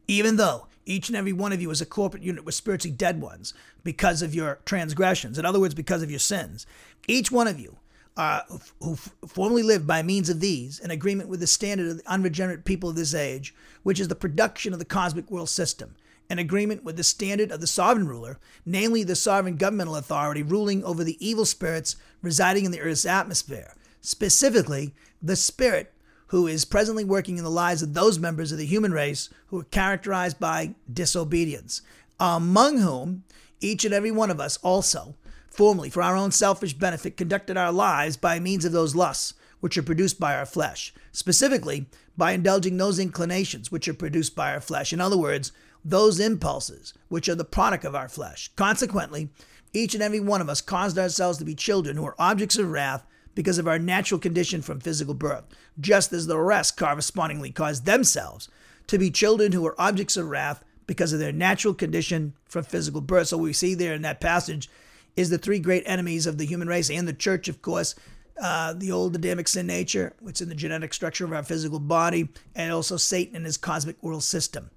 [0.09, 3.21] even though each and every one of you is a corporate unit with spiritually dead
[3.21, 5.39] ones because of your transgressions.
[5.39, 6.67] In other words, because of your sins.
[7.07, 7.79] Each one of you
[8.17, 8.41] uh,
[8.81, 12.65] who formerly lived by means of these in agreement with the standard of the unregenerate
[12.65, 15.97] people of this age, which is the production of the cosmic world system,
[16.31, 20.85] in agreement with the standard of the sovereign ruler, namely the sovereign governmental authority ruling
[20.85, 25.94] over the evil spirits residing in the earth's atmosphere, specifically the spirit
[26.35, 29.61] who is presently working in the lives of those members of the human race who
[29.61, 31.81] are characterized by disobedience,
[32.19, 33.23] among whom
[33.61, 35.15] each and every one of us also,
[35.49, 39.79] formerly for our own selfish benefit, conducted our lives by means of those lusts which
[39.79, 44.61] are produced by our flesh, specifically by indulging those inclinations which are produced by our
[44.61, 44.93] flesh.
[44.93, 45.53] In other words,
[45.85, 48.51] those impulses which are the product of our flesh.
[48.57, 49.29] Consequently,
[49.73, 52.73] each and every one of us caused ourselves to be children who are objects of
[52.73, 55.45] wrath because of our natural condition from physical birth,
[55.81, 58.49] just as the rest correspondingly caused themselves
[58.87, 63.01] to be children who are objects of wrath because of their natural condition from physical
[63.01, 63.29] birth.
[63.29, 64.69] So we see there in that passage
[65.17, 67.95] is the three great enemies of the human race and the church, of course.
[68.43, 71.79] Uh, the old Adamic sin nature, which is in the genetic structure of our physical
[71.79, 74.71] body, and also Satan and his cosmic world system.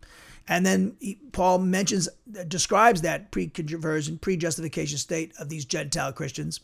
[0.47, 2.07] And then he, Paul mentions,
[2.47, 6.59] describes that pre-conversion, pre-justification state of these Gentile Christians,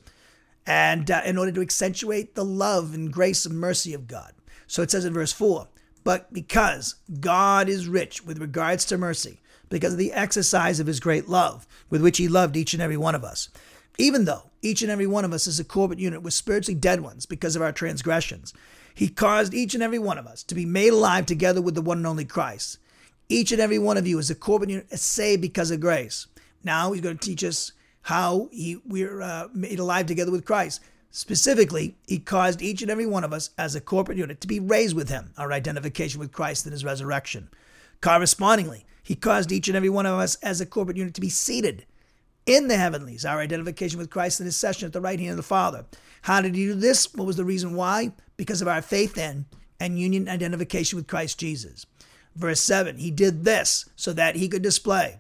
[0.66, 4.34] and uh, in order to accentuate the love and grace and mercy of God.
[4.68, 5.68] So it says in verse four,
[6.04, 11.00] but because God is rich with regards to mercy, because of the exercise of his
[11.00, 13.50] great love with which he loved each and every one of us.
[13.98, 17.02] Even though each and every one of us is a corporate unit with spiritually dead
[17.02, 18.54] ones because of our transgressions,
[18.94, 21.82] he caused each and every one of us to be made alive together with the
[21.82, 22.78] one and only Christ.
[23.30, 26.28] Each and every one of you is a corporate unit saved because of grace.
[26.64, 27.72] Now he's going to teach us
[28.04, 30.82] how he, we're uh, made alive together with Christ.
[31.12, 34.60] Specifically, he caused each and every one of us as a corporate unit to be
[34.60, 37.50] raised with him, our identification with Christ in his resurrection.
[38.02, 41.30] Correspondingly, he caused each and every one of us as a corporate unit to be
[41.30, 41.86] seated
[42.46, 45.38] in the heavenlies, our identification with Christ in his session at the right hand of
[45.38, 45.86] the Father.
[46.24, 47.14] How did he do this?
[47.14, 48.12] What was the reason why?
[48.36, 49.46] Because of our faith in
[49.80, 51.86] and union identification with Christ Jesus.
[52.36, 55.20] Verse 7 He did this so that he could display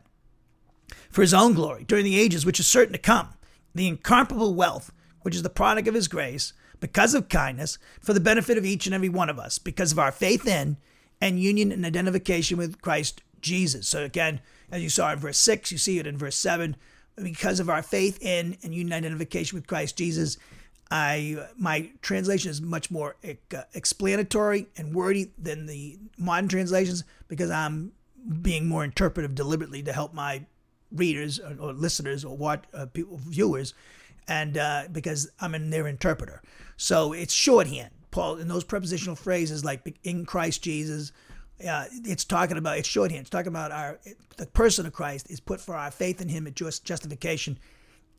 [1.13, 3.29] for his own glory during the ages which are certain to come
[3.73, 8.19] the incomparable wealth which is the product of his grace because of kindness for the
[8.19, 10.75] benefit of each and every one of us because of our faith in
[11.21, 13.87] and union and identification with Christ Jesus.
[13.87, 16.75] So again, as you saw in verse 6, you see it in verse 7.
[17.15, 20.37] Because of our faith in and union identification with Christ Jesus,
[20.91, 27.49] I my translation is much more uh, explanatory and wordy than the modern translations because
[27.49, 27.93] I'm
[28.41, 30.45] being more interpretive deliberately to help my
[30.93, 33.73] readers or, or listeners or what uh, people viewers,
[34.27, 36.41] and uh, because I'm in their interpreter.
[36.77, 37.91] So it's shorthand.
[38.11, 41.11] Paul in those prepositional phrases like in Christ Jesus,
[41.67, 43.21] uh, it's talking about it's shorthand.
[43.21, 43.99] It's talking about our
[44.37, 47.57] the person of Christ is put for our faith in Him at just justification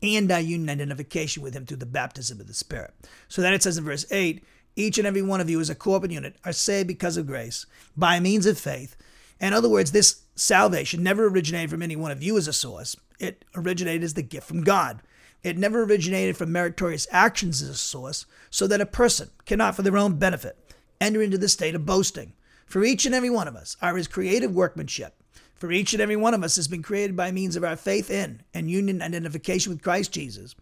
[0.03, 2.93] and our union identification with Him through the baptism of the Spirit.
[3.29, 4.43] So then it says in verse eight,
[4.75, 7.65] each and every one of you as a corporate unit are saved because of grace
[7.95, 8.97] by means of faith.
[9.39, 12.95] In other words, this salvation never originated from any one of you as a source.
[13.19, 15.01] It originated as the gift from God.
[15.43, 19.83] It never originated from meritorious actions as a source, so that a person cannot, for
[19.83, 20.57] their own benefit,
[20.99, 22.33] enter into the state of boasting.
[22.65, 25.21] For each and every one of us are his creative workmanship.
[25.53, 28.09] For each and every one of us has been created by means of our faith
[28.09, 30.55] in and union identification with Christ Jesus,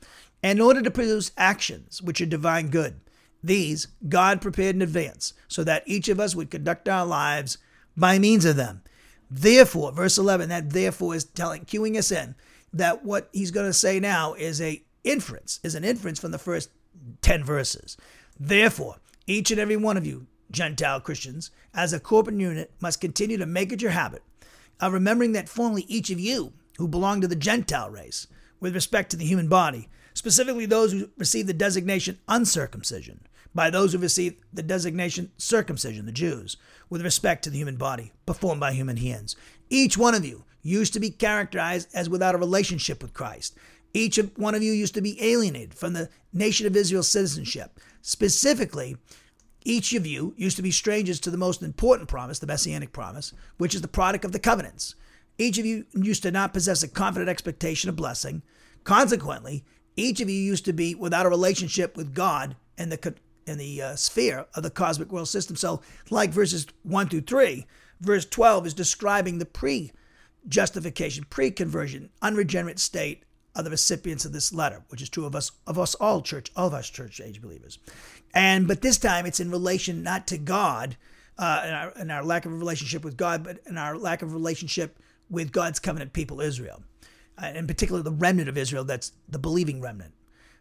[0.43, 2.99] in order to produce actions which are divine good.
[3.41, 7.57] These God prepared in advance, so that each of us would conduct our lives
[7.95, 8.81] by means of them.
[9.29, 12.35] Therefore, verse 11, that therefore is telling, cueing us in
[12.71, 16.37] that what he's going to say now is a inference, is an inference from the
[16.37, 16.69] first
[17.21, 17.97] 10 verses.
[18.39, 23.37] Therefore, each and every one of you Gentile Christians, as a corporate unit, must continue
[23.37, 24.21] to make it your habit
[24.79, 28.27] of remembering that formerly each of you who belong to the Gentile race,
[28.59, 33.21] with respect to the human body, specifically those who receive the designation uncircumcision,
[33.55, 36.57] by those who receive the designation circumcision, the Jews,
[36.89, 39.35] with respect to the human body, performed by human hands.
[39.69, 43.57] Each one of you used to be characterized as without a relationship with Christ.
[43.93, 47.79] Each one of you used to be alienated from the nation of Israel's citizenship.
[48.01, 48.97] Specifically,
[49.65, 53.33] each of you used to be strangers to the most important promise, the Messianic promise,
[53.57, 54.95] which is the product of the covenants.
[55.37, 58.41] Each of you used to not possess a confident expectation of blessing.
[58.83, 59.63] Consequently,
[59.95, 63.13] each of you used to be without a relationship with God and the
[63.45, 65.55] in the uh, sphere of the cosmic world system.
[65.55, 67.65] So, like verses 1 through 3,
[68.01, 69.91] verse 12 is describing the pre
[70.47, 73.23] justification, pre conversion, unregenerate state
[73.55, 76.51] of the recipients of this letter, which is true of us, of us all church,
[76.55, 77.79] all of us church age believers.
[78.33, 80.97] And but this time it's in relation not to God
[81.37, 84.33] uh, and, our, and our lack of relationship with God, but in our lack of
[84.33, 86.83] relationship with God's covenant people, Israel,
[87.41, 90.13] uh, in particular the remnant of Israel, that's the believing remnant.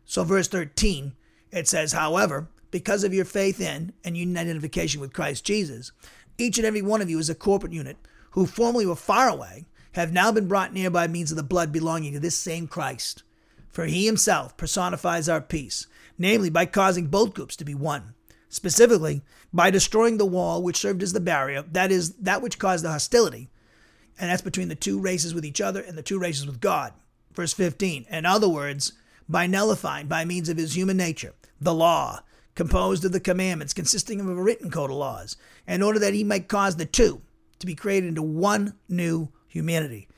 [0.05, 1.13] So, verse 13,
[1.51, 5.93] it says, However, because of your faith in and identification with Christ Jesus,
[6.37, 7.97] each and every one of you is a corporate unit
[8.33, 11.71] who formerly were far away have now been brought near by means of the blood
[11.71, 13.23] belonging to this same Christ.
[13.71, 15.87] For he himself personifies our peace,
[16.19, 18.15] namely by causing both groups to be one,
[18.49, 22.85] specifically by destroying the wall which served as the barrier, that is, that which caused
[22.85, 23.51] the hostility,
[24.19, 26.95] and that's between the two races with each other and the two races with God.
[27.35, 28.93] Verse 15, in other words,
[29.29, 32.21] by nullifying by means of his human nature the law,
[32.55, 35.37] composed of the commandments, consisting of a written code of laws,
[35.67, 37.23] in order that he might cause the two
[37.59, 40.09] to be created into one new humanity.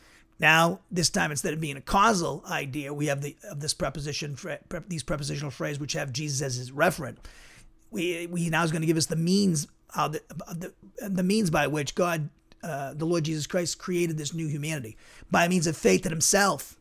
[0.40, 4.36] Now, this time instead of being a causal idea, we have the of this preposition,
[4.88, 7.18] these prepositional phrases which have Jesus as his referent.
[7.90, 10.20] We, we now is going to give us the means, how the,
[10.52, 10.72] the,
[11.08, 12.28] the means by which God,
[12.64, 14.96] uh, the Lord Jesus Christ, created this new humanity
[15.30, 16.76] by means of faith in Himself,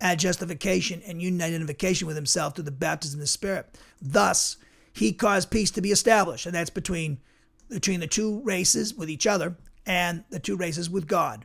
[0.00, 3.76] at justification and union identification with Himself through the baptism of the Spirit.
[4.00, 4.56] Thus,
[4.94, 7.18] He caused peace to be established, and that's between
[7.68, 11.44] between the two races with each other and the two races with God.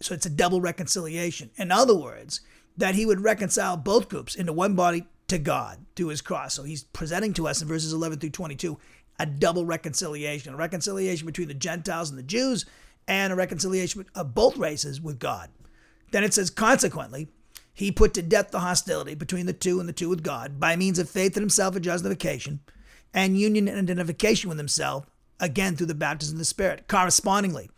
[0.00, 1.50] So it's a double reconciliation.
[1.56, 2.40] In other words,
[2.76, 6.54] that he would reconcile both groups into one body to God through his cross.
[6.54, 8.78] So he's presenting to us in verses 11 through 22
[9.18, 12.64] a double reconciliation, a reconciliation between the Gentiles and the Jews,
[13.06, 15.50] and a reconciliation of both races with God.
[16.10, 17.28] Then it says, consequently,
[17.74, 20.76] he put to death the hostility between the two and the two with God by
[20.76, 22.60] means of faith in himself and justification,
[23.14, 25.06] and union and identification with himself,
[25.40, 26.86] again through the baptism of the Spirit.
[26.88, 27.70] Correspondingly,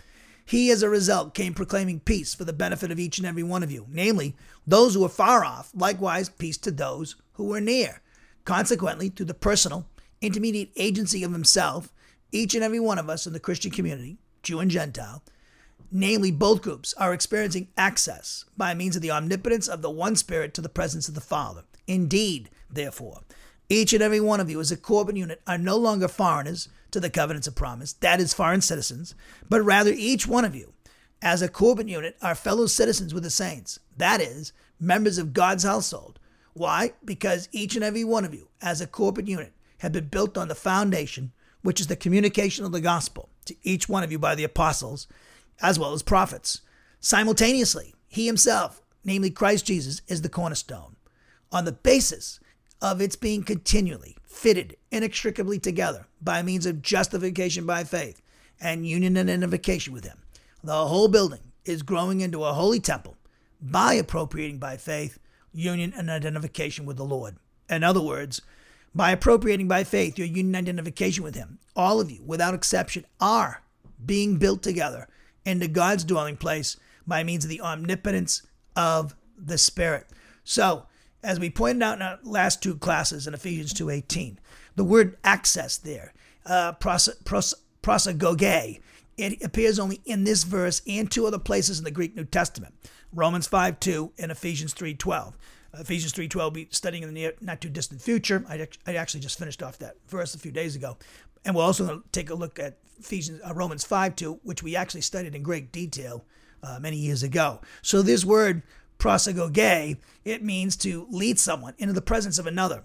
[0.44, 3.62] he, as a result, came proclaiming peace for the benefit of each and every one
[3.62, 4.36] of you, namely,
[4.66, 8.02] those who were far off, likewise, peace to those who were near.
[8.44, 9.86] Consequently, through the personal,
[10.20, 11.92] intermediate agency of himself,
[12.30, 15.22] each and every one of us in the Christian community, Jew and Gentile,
[15.96, 20.52] namely both groups, are experiencing access by means of the omnipotence of the one Spirit
[20.52, 21.62] to the presence of the Father.
[21.86, 23.20] Indeed, therefore,
[23.68, 26.98] each and every one of you as a corporate unit are no longer foreigners to
[26.98, 29.14] the covenants of promise, that is, foreign citizens,
[29.48, 30.72] but rather each one of you,
[31.22, 35.62] as a corporate unit, are fellow citizens with the saints, that is, members of God's
[35.62, 36.18] household.
[36.54, 36.92] Why?
[37.04, 40.48] Because each and every one of you, as a corporate unit, have been built on
[40.48, 41.30] the foundation,
[41.62, 45.06] which is the communication of the gospel to each one of you by the apostles,
[45.60, 46.60] as well as prophets.
[47.00, 50.96] Simultaneously, he himself, namely Christ Jesus, is the cornerstone.
[51.52, 52.40] On the basis
[52.80, 58.20] of its being continually fitted inextricably together by means of justification by faith
[58.60, 60.18] and union and identification with Him.
[60.62, 63.16] The whole building is growing into a holy temple
[63.60, 65.18] by appropriating by faith
[65.52, 67.36] union and identification with the Lord.
[67.70, 68.42] In other words,
[68.94, 73.62] by appropriating by faith your union identification with Him, all of you, without exception, are
[74.04, 75.08] being built together
[75.44, 76.76] into God's dwelling place
[77.06, 78.42] by means of the omnipotence
[78.76, 80.06] of the Spirit.
[80.44, 80.86] So,
[81.22, 84.36] as we pointed out in our last two classes in Ephesians 2.18,
[84.76, 86.12] the word access there,
[86.44, 88.80] uh, pros, pros, prosagoge,
[89.16, 92.74] it appears only in this verse and two other places in the Greek New Testament,
[93.12, 95.34] Romans 5.2 and Ephesians 3.12.
[95.78, 98.44] Ephesians 3.12 we'll be studying in the near, not too distant future.
[98.48, 100.96] I, I actually just finished off that verse a few days ago.
[101.44, 105.34] And we'll also take a look at Ephesians, uh, Romans 5.2, which we actually studied
[105.34, 106.24] in great detail
[106.62, 107.60] uh, many years ago.
[107.82, 108.62] So this word
[108.98, 112.84] prosagoge, it means to lead someone into the presence of another.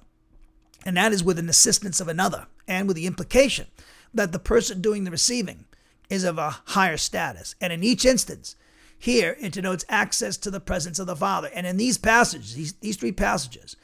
[0.85, 3.67] And that is with an assistance of another, and with the implication
[4.13, 5.65] that the person doing the receiving
[6.09, 7.55] is of a higher status.
[7.61, 8.55] And in each instance,
[8.97, 11.49] here it denotes access to the presence of the Father.
[11.53, 13.75] And in these passages, these, these three passages,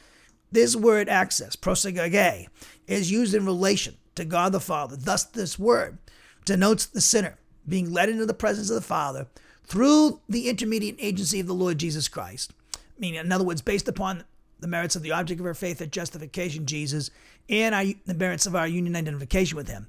[0.52, 2.48] this word access, prosagoge,
[2.88, 4.96] is used in relation to God the Father.
[4.96, 5.98] Thus, this word
[6.46, 7.38] denotes the sinner
[7.68, 9.28] being led into the presence of the Father
[9.66, 12.54] through the intermediate agency of the Lord Jesus Christ.
[12.98, 14.24] Meaning, in other words, based upon
[14.60, 17.12] the merits of the object of our faith at justification, Jesus,
[17.50, 19.88] and our, the merits of our union identification with Him.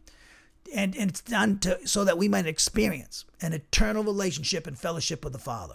[0.74, 5.22] And, and it's done to, so that we might experience an eternal relationship and fellowship
[5.22, 5.74] with the Father.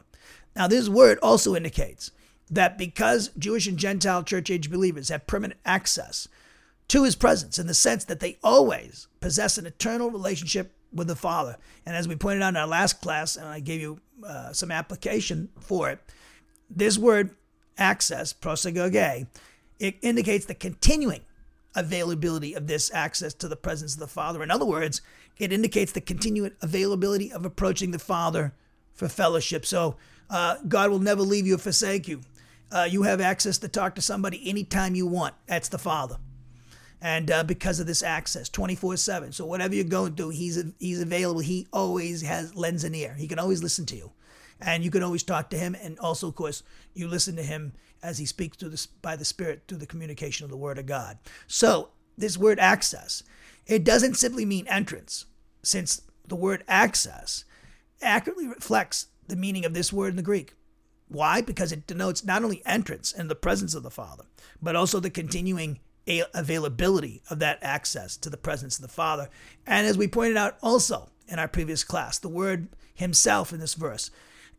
[0.56, 2.12] Now, this word also indicates
[2.50, 6.28] that because Jewish and Gentile church age believers have permanent access
[6.92, 11.16] to his presence in the sense that they always possess an eternal relationship with the
[11.16, 11.56] Father.
[11.86, 14.72] And as we pointed out in our last class, and I gave you uh, some
[14.72, 16.00] application for it,
[16.70, 17.30] this word
[17.78, 19.26] access, prosagoge,
[19.80, 21.22] it indicates the continuing
[21.76, 24.44] availability of this access to the presence of the Father.
[24.44, 25.02] In other words,
[25.38, 28.54] it indicates the continued availability of approaching the Father
[28.94, 29.66] for fellowship.
[29.66, 29.96] So
[30.30, 32.20] uh, God will never leave you or forsake you.
[32.70, 35.36] Uh, you have access to talk to somebody anytime you want.
[35.48, 36.18] That's the Father
[37.02, 41.42] and uh, because of this access 24-7 so whatever you're going through he's he's available.
[41.42, 43.16] He always has lends an ear.
[43.18, 44.12] He can always listen to you.
[44.60, 45.76] And you can always talk to him.
[45.82, 47.74] And also of course you listen to him
[48.04, 50.86] as he speaks through this by the spirit through the communication of the word of
[50.86, 51.18] god.
[51.48, 53.24] So this word access
[53.66, 55.26] it doesn't simply mean entrance
[55.64, 57.46] since the word access
[58.02, 60.56] accurately reflects the meaning of this word in the greek.
[61.08, 61.42] Why?
[61.42, 64.26] Because it denotes not only entrance in the presence of the father
[64.62, 69.30] but also the continuing availability of that access to the presence of the Father.
[69.66, 73.76] And as we pointed out also in our previous class, the word himself in this
[73.76, 74.12] verse,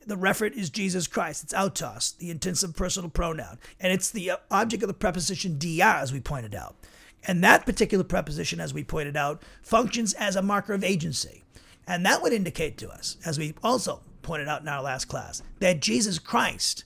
[0.07, 1.45] the referent is Jesus Christ.
[1.45, 3.59] It's autos, the intensive personal pronoun.
[3.81, 6.77] And it's the uh, object of the preposition dia, as we pointed out.
[7.25, 11.45] And that particular preposition, as we pointed out, functions as a marker of agency.
[11.87, 15.43] And that would indicate to us, as we also pointed out in our last class,
[15.61, 16.85] that Jesus Christ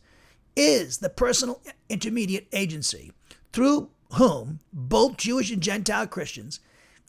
[0.55, 3.13] is the personal intermediate agency
[3.53, 6.61] through whom both Jewish and Gentile Christians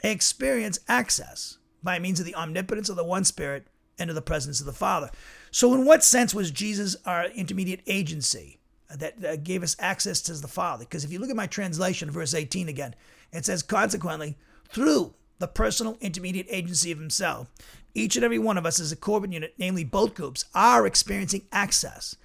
[0.03, 4.59] experience access by means of the omnipotence of the one Spirit and of the presence
[4.59, 5.09] of the Father.
[5.51, 8.59] So, in what sense was Jesus our intermediate agency
[8.93, 10.85] that, that gave us access to the Father?
[10.85, 12.93] Because if you look at my translation, verse 18 again,
[13.31, 14.37] it says, consequently,
[14.69, 17.49] through the personal intermediate agency of Himself,
[17.93, 21.43] each and every one of us as a Corbin unit, namely both groups, are experiencing
[21.51, 22.15] access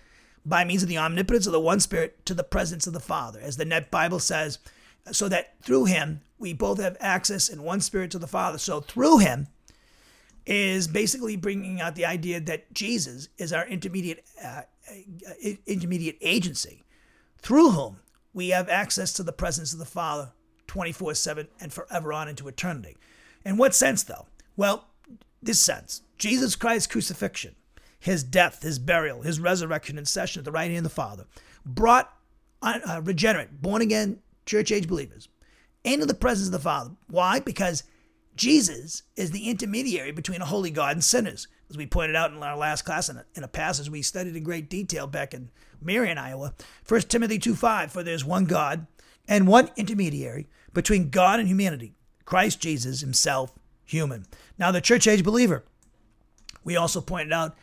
[0.44, 3.40] by means of the omnipotence of the one Spirit to the presence of the Father.
[3.40, 4.58] As the Net Bible says,
[5.10, 8.58] so that through him we both have access in one spirit to the Father.
[8.58, 9.48] So through him
[10.46, 16.84] is basically bringing out the idea that Jesus is our intermediate uh, uh intermediate agency
[17.38, 18.00] through whom
[18.34, 20.32] we have access to the presence of the Father
[20.66, 22.96] 24/7 and forever on into eternity.
[23.44, 24.26] In what sense though?
[24.56, 24.88] Well,
[25.42, 26.02] this sense.
[26.18, 27.56] Jesus Christ's crucifixion,
[28.02, 31.24] his death, his burial, his resurrection and session at the right hand of the Father
[31.64, 32.12] brought
[32.60, 35.28] uh, regenerate, born again church age believers,
[35.84, 36.90] into the presence of the Father.
[37.08, 37.38] Why?
[37.38, 37.84] Because
[38.34, 41.46] Jesus is the intermediary between a holy God and sinners.
[41.70, 44.34] As we pointed out in our last class in a, in a passage we studied
[44.34, 45.50] in great detail back in
[45.80, 46.54] Marion, Iowa,
[46.88, 48.88] 1 Timothy 2 5, for there's one God
[49.28, 51.94] and one intermediary between God and humanity,
[52.24, 54.26] Christ Jesus himself, human.
[54.58, 55.62] Now, the church age believer,
[56.64, 57.56] we also pointed out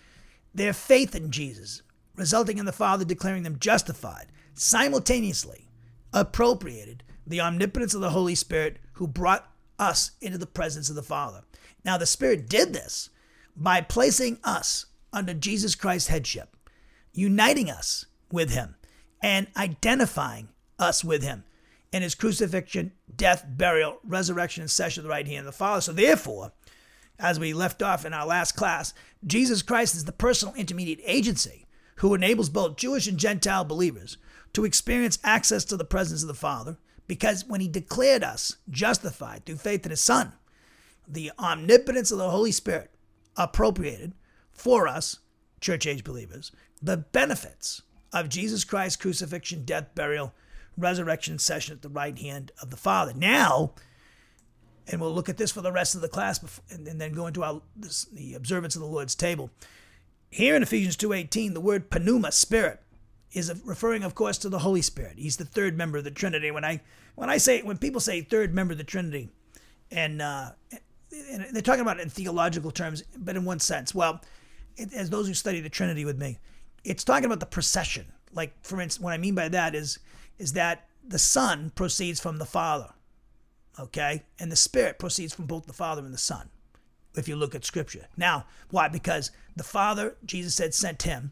[0.53, 1.81] their faith in Jesus,
[2.15, 5.69] resulting in the Father declaring them justified simultaneously
[6.13, 11.03] appropriated the omnipotence of the Holy Spirit who brought us into the presence of the
[11.03, 11.43] Father.
[11.85, 13.09] Now, the Spirit did this
[13.55, 16.55] by placing us under Jesus Christ's headship,
[17.13, 18.75] uniting us with Him,
[19.21, 21.43] and identifying us with Him
[21.91, 25.81] in His crucifixion, death, burial, resurrection, and session at the right hand of the Father.
[25.81, 26.51] So, therefore,
[27.19, 28.93] as we left off in our last class,
[29.25, 31.67] Jesus Christ is the personal intermediate agency
[31.97, 34.17] who enables both Jewish and Gentile believers
[34.53, 39.45] to experience access to the presence of the Father because when He declared us justified
[39.45, 40.33] through faith in His Son,
[41.07, 42.91] the omnipotence of the Holy Spirit
[43.35, 44.13] appropriated
[44.51, 45.19] for us,
[45.59, 46.51] church age believers,
[46.81, 47.81] the benefits
[48.13, 50.33] of Jesus Christ's crucifixion, death, burial,
[50.77, 53.13] resurrection, session at the right hand of the Father.
[53.13, 53.73] Now,
[54.91, 56.39] and we'll look at this for the rest of the class
[56.71, 59.49] and then go into our, this, the observance of the Lord's table.
[60.31, 62.81] Here in Ephesians 2.18, the word pneuma, spirit,
[63.31, 65.13] is referring, of course, to the Holy Spirit.
[65.17, 66.49] He's the third member of the Trinity.
[66.51, 66.81] When I
[67.15, 69.29] when I say when people say third member of the Trinity,
[69.91, 70.51] and, uh,
[71.11, 74.21] and they're talking about it in theological terms, but in one sense, well,
[74.77, 76.39] it, as those who study the Trinity with me,
[76.83, 78.05] it's talking about the procession.
[78.33, 79.99] Like for instance, what I mean by that is
[80.39, 82.89] is that the Son proceeds from the Father,
[83.79, 86.49] okay, and the Spirit proceeds from both the Father and the Son.
[87.15, 88.87] If you look at Scripture, now why?
[88.87, 91.31] Because the Father, Jesus said, sent him,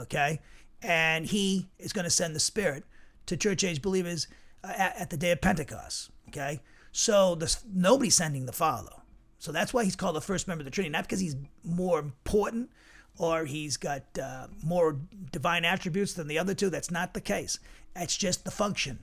[0.00, 0.40] okay,
[0.82, 2.84] and he is going to send the Spirit
[3.26, 4.28] to church age believers
[4.62, 6.10] uh, at, at, the day of Pentecost.
[6.28, 6.60] Okay,
[6.92, 8.92] so this, nobody's sending the Father,
[9.38, 11.98] so that's why he's called the first member of the Trinity, not because he's more
[11.98, 12.70] important
[13.18, 14.98] or he's got uh, more
[15.32, 16.68] divine attributes than the other two.
[16.68, 17.58] That's not the case.
[17.94, 18.98] It's just the function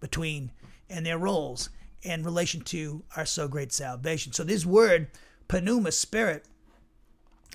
[0.00, 0.52] between
[0.88, 1.70] and their roles
[2.06, 4.32] in relation to our so great salvation.
[4.32, 5.08] So this word,
[5.52, 6.46] pneuma, spirit,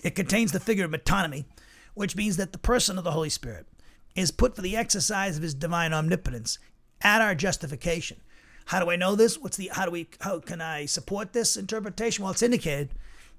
[0.04, 1.46] it contains the figure of metonymy,
[1.94, 3.68] which means that the person of the Holy Spirit
[4.16, 6.60] is put for the exercise of his divine omnipotence
[7.02, 8.20] at our justification.
[8.66, 9.38] How do I know this?
[9.38, 12.24] What's the how do we how can I support this interpretation?
[12.24, 12.90] Well, it's indicated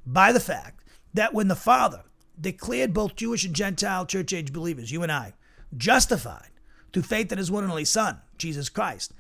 [0.07, 0.85] by the fact
[1.15, 2.03] that when the Father
[2.41, 5.35] declared both Jewish and Gentile church age believers, you and I,
[5.77, 6.51] justified
[6.93, 9.13] through faith in his one and only Son, Jesus Christ,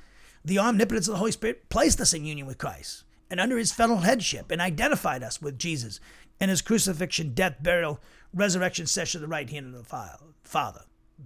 [0.45, 3.73] the omnipotence of the Holy Spirit placed us in union with Christ and under his
[3.73, 6.01] federal headship and identified us with Jesus
[6.41, 8.01] and his crucifixion, death, burial,
[8.35, 10.81] resurrection session at the right hand of the Father.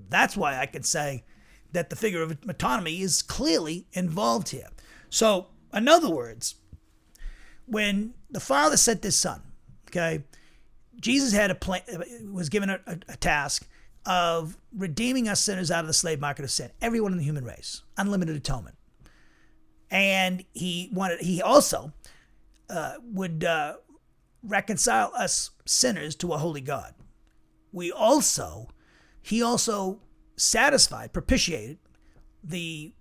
[0.09, 1.25] That's why I can say
[1.73, 4.69] that the figure of metonymy is clearly involved here.
[5.11, 6.57] So, in other words,
[7.67, 9.43] when the Father sent his Son,
[9.89, 10.25] okay,
[11.01, 11.83] Jesus had a plan,
[12.33, 13.69] was given a, a, a task
[14.05, 17.45] of redeeming us sinners out of the slave market of sin, everyone in the human
[17.45, 18.77] race, unlimited atonement.
[19.97, 21.95] And he wanted, he also
[22.69, 23.77] uh, would uh,
[24.43, 26.93] reconcile us sinners to a holy God.
[27.73, 28.69] We also,
[29.23, 30.03] he also
[30.37, 31.79] satisfied, propitiated
[32.45, 32.93] the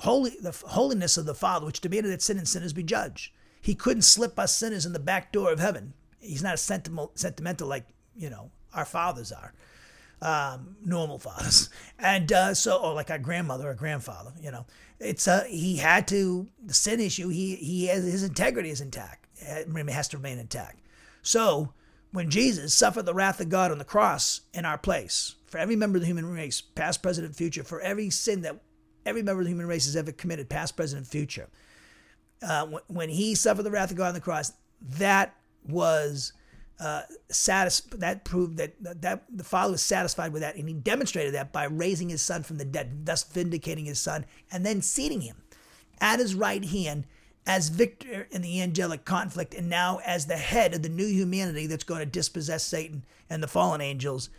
[0.00, 3.32] holy the holiness of the Father, which demanded that sin and sinners be judged.
[3.62, 5.94] He couldn't slip us sinners in the back door of heaven.
[6.18, 9.54] He's not a sentimental, sentimental like you know our fathers are,
[10.22, 14.32] um, normal fathers, and uh, so or like a grandmother or grandfather.
[14.40, 14.66] You know,
[14.98, 17.28] it's a he had to the sin issue.
[17.28, 19.26] He he has his integrity is intact.
[19.42, 20.80] It has to remain intact.
[21.22, 21.72] So
[22.12, 25.76] when Jesus suffered the wrath of God on the cross in our place for every
[25.76, 28.60] member of the human race, past, present, future, for every sin that
[29.06, 31.48] every member of the human race has ever committed, past, present, future.
[32.42, 35.34] Uh, when he suffered the wrath of God on the cross, that
[35.68, 36.32] was
[36.80, 41.34] uh, satis- that proved that, that the Father was satisfied with that, and he demonstrated
[41.34, 45.20] that by raising his Son from the dead, thus vindicating his Son, and then seating
[45.20, 45.36] him
[46.00, 47.04] at his right hand
[47.46, 51.66] as victor in the angelic conflict, and now as the head of the new humanity
[51.66, 54.30] that's going to dispossess Satan and the fallen angels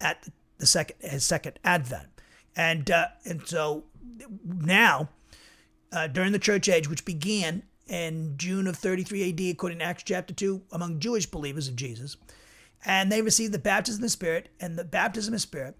[0.00, 0.28] at
[0.58, 2.08] the second his second advent.
[2.56, 3.84] And uh, and so
[4.44, 5.08] now,
[5.92, 10.04] uh, during the church age, which began in June of 33 AD, according to Acts
[10.04, 12.16] chapter 2, among Jewish believers of Jesus,
[12.86, 15.76] and they received the baptism of the Spirit, and the baptism of the Spirit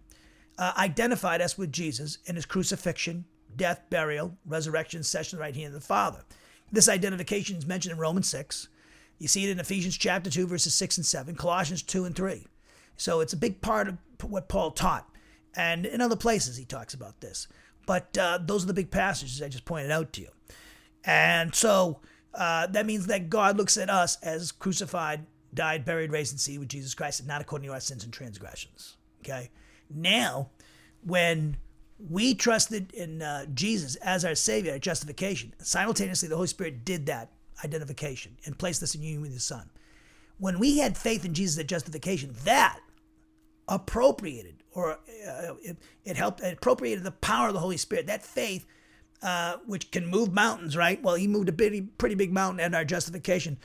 [0.58, 3.24] uh, identified us with Jesus in his crucifixion,
[3.56, 6.24] death, burial, resurrection, session right hand of the Father.
[6.72, 8.68] This identification is mentioned in Romans 6.
[9.18, 12.46] You see it in Ephesians chapter 2, verses 6 and 7, Colossians 2 and 3.
[12.96, 15.08] So it's a big part of what Paul taught.
[15.56, 17.48] And in other places, he talks about this.
[17.86, 20.28] But uh, those are the big passages I just pointed out to you.
[21.04, 22.00] And so
[22.34, 26.60] uh, that means that God looks at us as crucified, died, buried, raised, and seated
[26.60, 28.96] with Jesus Christ, and not according to our sins and transgressions.
[29.22, 29.50] Okay?
[29.88, 30.50] Now,
[31.04, 31.56] when
[32.08, 35.52] we trusted in uh, Jesus as our Savior, our justification.
[35.58, 37.30] Simultaneously, the Holy Spirit did that
[37.64, 39.68] identification and placed us in union with His Son.
[40.38, 42.78] When we had faith in Jesus at justification, that
[43.68, 48.06] appropriated or uh, it, it, helped it appropriated the power of the Holy Spirit.
[48.06, 48.66] That faith,
[49.22, 51.02] uh, which can move mountains, right?
[51.02, 53.58] Well, He moved a pretty, pretty big mountain at our justification.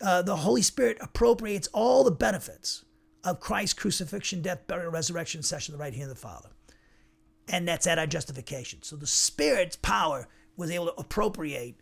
[0.00, 2.84] Uh, the Holy Spirit appropriates all the benefits
[3.22, 6.50] of Christ's crucifixion, death, burial, resurrection, session, the right hand of the Father
[7.50, 8.82] and that's at our justification.
[8.82, 11.76] So the Spirit's power was able to appropriate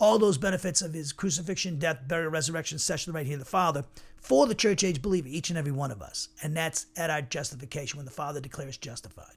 [0.00, 3.84] all those benefits of his crucifixion, death, burial, resurrection, session right here of the Father
[4.16, 6.28] for the church age believer, each and every one of us.
[6.42, 9.34] And that's at our justification when the Father declares justified.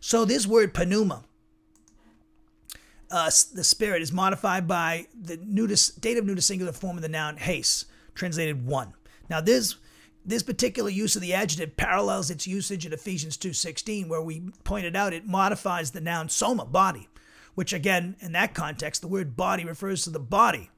[0.00, 1.24] So this word pneuma,
[3.10, 7.36] uh, the Spirit, is modified by the nudis, dative neuter singular form of the noun
[7.36, 7.84] heis,
[8.14, 8.94] translated one.
[9.28, 9.76] Now this
[10.24, 14.96] this particular use of the adjective parallels its usage in Ephesians 2:16 where we pointed
[14.96, 17.08] out it modifies the noun soma, body,
[17.54, 20.70] which again in that context the word body refers to the body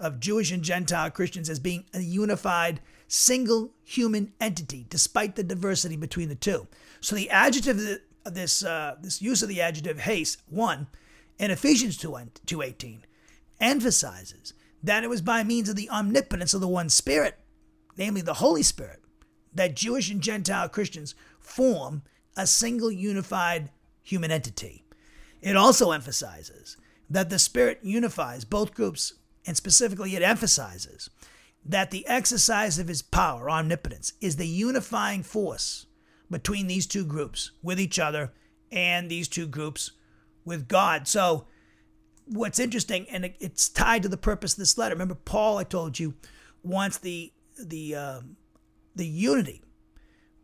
[0.00, 5.96] of Jewish and Gentile Christians as being a unified single human entity despite the diversity
[5.96, 6.66] between the two.
[7.00, 10.86] So the adjective of this uh, this use of the adjective heis, one,
[11.38, 13.02] in Ephesians 2:18
[13.60, 17.38] emphasizes that it was by means of the omnipotence of the one spirit
[17.96, 19.02] namely the Holy Spirit,
[19.54, 22.02] that Jewish and Gentile Christians form
[22.36, 23.70] a single unified
[24.02, 24.84] human entity.
[25.40, 26.76] It also emphasizes
[27.08, 29.14] that the Spirit unifies both groups,
[29.46, 31.10] and specifically, it emphasizes
[31.64, 35.86] that the exercise of his power, omnipotence, is the unifying force
[36.30, 38.32] between these two groups with each other
[38.72, 39.92] and these two groups
[40.44, 41.08] with God.
[41.08, 41.46] So,
[42.26, 44.94] what's interesting, and it's tied to the purpose of this letter.
[44.94, 46.14] Remember, Paul, I told you,
[46.62, 48.20] wants the the uh,
[48.94, 49.62] the unity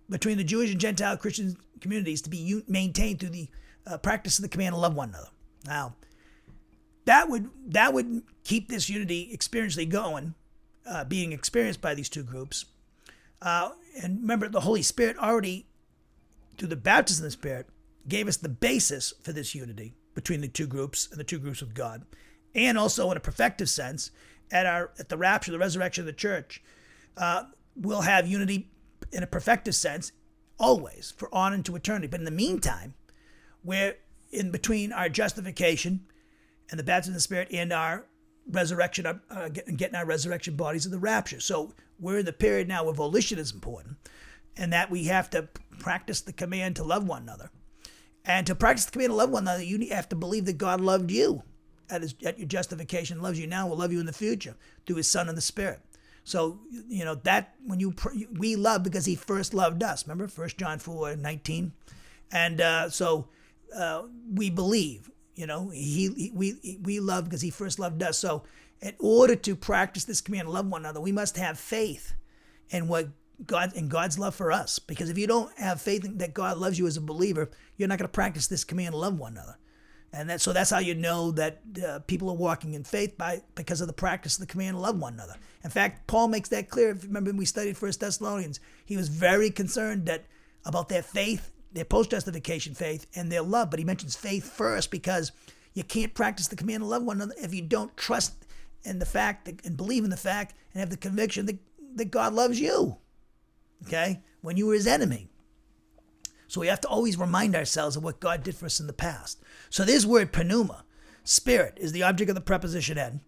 [0.09, 3.49] between the Jewish and Gentile Christian communities to be u- maintained through the
[3.87, 5.29] uh, practice of the command to love one another.
[5.67, 5.95] Now,
[7.05, 10.35] that would that would keep this unity experientially going,
[10.87, 12.67] uh, being experienced by these two groups.
[13.43, 13.71] Uh,
[14.03, 15.67] and remember, the Holy Spirit already,
[16.59, 17.67] through the baptism of the Spirit,
[18.11, 21.63] gave us the basis for this unity between the two groups and the two groups
[21.63, 22.05] of God,
[22.55, 24.11] and also in a perfective sense,
[24.51, 26.63] at our at the rapture, the resurrection of the church,
[27.17, 27.45] uh,
[27.77, 28.69] we'll have unity
[29.13, 30.13] in a perfective sense
[30.59, 32.07] always for on into eternity.
[32.07, 32.95] But in the meantime,
[33.65, 33.97] we're
[34.31, 36.07] in between our justification
[36.71, 38.07] and the baptism of the Spirit and our
[38.49, 41.41] resurrection, uh, getting our resurrection bodies of the rapture.
[41.41, 43.97] So we're in the period now where volition is important
[44.57, 45.49] and that we have to
[45.79, 47.51] practice the command to love one another.
[48.25, 50.81] And to practice the command to love one another, you have to believe that God
[50.81, 51.43] loved you
[51.89, 54.57] at, his, at your justification, loves you now, will love you in the future
[54.87, 55.81] through his Son and the Spirit.
[56.25, 57.95] So, you know, that when you,
[58.39, 60.07] we love because he first loved us.
[60.07, 61.73] Remember, First John 4 19?
[62.31, 63.29] And uh, so
[63.77, 64.03] uh,
[64.33, 68.19] we believe, you know, he, he, we, we love because he first loved us.
[68.19, 68.45] So,
[68.81, 72.15] in order to practice this command love one another, we must have faith
[72.71, 73.09] in what
[73.47, 74.79] God and God's love for us.
[74.79, 77.99] Because if you don't have faith that God loves you as a believer, you're not
[77.99, 79.57] going to practice this command to love one another.
[80.13, 83.43] And that, so that's how you know that uh, people are walking in faith by
[83.55, 85.37] because of the practice of the command to love one another.
[85.63, 86.91] In fact, Paul makes that clear.
[86.91, 88.59] If you remember, we studied First Thessalonians.
[88.85, 90.25] He was very concerned that
[90.65, 93.71] about their faith, their post justification faith, and their love.
[93.71, 95.31] But he mentions faith first because
[95.75, 98.35] you can't practice the command to love one another if you don't trust
[98.83, 101.59] in the fact that, and believe in the fact and have the conviction that
[101.97, 102.97] that God loves you,
[103.87, 105.29] okay, when you were his enemy.
[106.49, 108.93] So we have to always remind ourselves of what God did for us in the
[108.93, 109.41] past.
[109.69, 110.85] So this word pneuma,
[111.23, 113.21] spirit, is the object of the preposition en,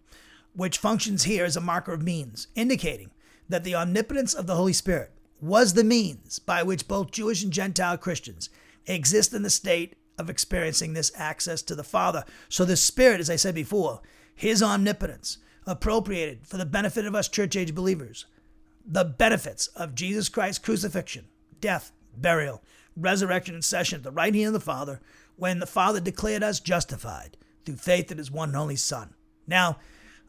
[0.53, 3.11] which functions here as a marker of means, indicating
[3.47, 7.51] that the omnipotence of the Holy Spirit was the means by which both Jewish and
[7.51, 8.49] Gentile Christians
[8.87, 12.23] exist in the state of experiencing this access to the Father.
[12.49, 14.01] So the Spirit, as I said before,
[14.35, 18.25] his omnipotence, appropriated for the benefit of us church age believers,
[18.85, 21.25] the benefits of Jesus Christ's crucifixion,
[21.61, 22.61] death, burial,
[22.95, 24.99] resurrection, and session at the right hand of the Father,
[25.35, 29.13] when the Father declared us justified through faith in his one and only Son.
[29.47, 29.77] Now,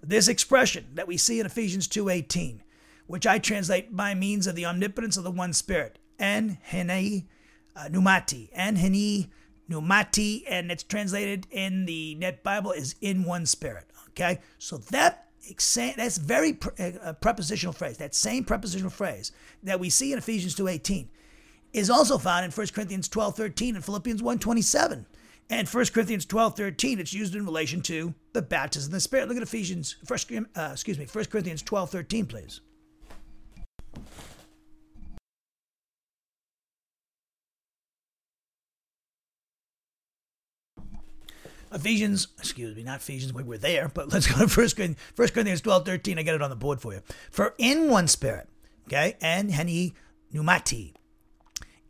[0.03, 2.63] this expression that we see in Ephesians 2:18,
[3.07, 7.27] which I translate by means of the omnipotence of the one Spirit, en heni
[7.77, 9.31] uh, pneumati, en heni
[9.69, 13.87] pneumati, and it's translated in the Net Bible is in one Spirit.
[14.11, 15.24] Okay, so that
[15.97, 17.99] that's very uh, prepositional phrase.
[17.99, 19.33] That same prepositional phrase
[19.63, 21.09] that we see in Ephesians 2:18
[21.73, 25.07] is also found in 1 Corinthians 12:13 and Philippians 1:27.
[25.51, 29.29] And 1 Corinthians 12:13 it's used in relation to the baptism of the Spirit.
[29.29, 32.61] Look at Ephesians first uh, excuse me, 1 Corinthians 12:13 please.
[41.75, 45.29] Ephesians, excuse me, not Ephesians, we were there, but let's go to 1 Corinthians, 1
[45.29, 46.19] Corinthians 12, 13.
[46.19, 47.03] I got it on the board for you.
[47.31, 48.49] For in one spirit,
[48.87, 49.95] okay, en heni
[50.33, 50.95] pneumati,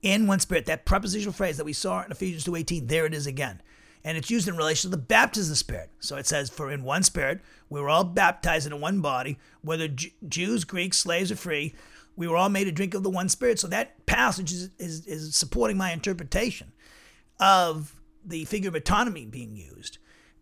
[0.02, 3.26] in one spirit, that prepositional phrase that we saw in Ephesians 2.18, there it is
[3.26, 3.60] again.
[4.06, 5.90] And it's used in relation to the baptism of the Spirit.
[5.98, 9.88] So it says, For in one spirit, we were all baptized into one body, whether
[9.88, 11.74] Jews, Greeks, slaves, or free,
[12.14, 13.58] we were all made to drink of the one spirit.
[13.58, 16.72] So that passage is, is, is supporting my interpretation
[17.40, 19.98] of the figure of metonymy being used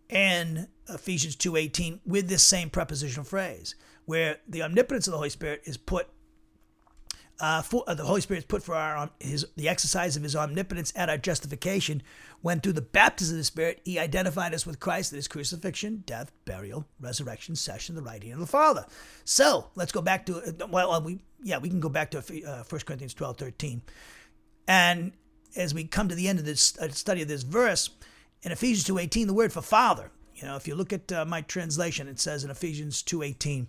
[0.09, 3.75] and Ephesians 2:18 with this same prepositional phrase
[4.05, 6.07] where the omnipotence of the Holy Spirit is put
[7.39, 10.35] uh, for, uh, the Holy Spirit is put for our his the exercise of his
[10.35, 12.03] omnipotence at our justification
[12.41, 16.03] when through the baptism of the Spirit he identified us with Christ at his crucifixion,
[16.05, 18.85] death, burial, resurrection, session, the right hand of the Father.
[19.25, 22.63] So let's go back to uh, well we yeah we can go back to uh,
[22.69, 23.81] 1 Corinthians 12, 13.
[24.67, 25.11] And
[25.55, 27.89] as we come to the end of this uh, study of this verse,
[28.41, 31.41] in Ephesians 2.18, the word for father, you know, if you look at uh, my
[31.41, 33.67] translation, it says in Ephesians 2.18,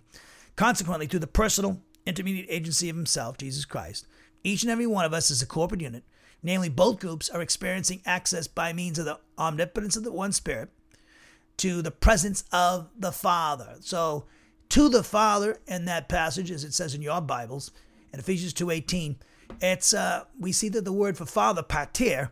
[0.55, 4.07] consequently, through the personal, intermediate agency of himself, Jesus Christ,
[4.43, 6.03] each and every one of us is a corporate unit.
[6.43, 10.69] Namely, both groups are experiencing access by means of the omnipotence of the one Spirit
[11.57, 13.77] to the presence of the Father.
[13.79, 14.25] So,
[14.69, 17.71] to the Father in that passage, as it says in your Bibles,
[18.13, 19.15] in Ephesians 2.18,
[19.61, 22.31] it's uh, we see that the word for father, pater,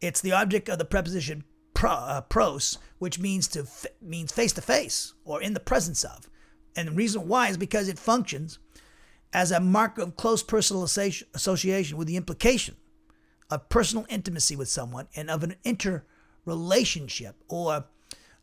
[0.00, 1.44] it's the object of the preposition
[1.74, 3.66] pro, uh, pros, which means to
[4.00, 6.28] means face to face or in the presence of.
[6.76, 8.58] And the reason why is because it functions
[9.32, 12.76] as a mark of close personal association with the implication
[13.50, 17.84] of personal intimacy with someone and of an interrelationship or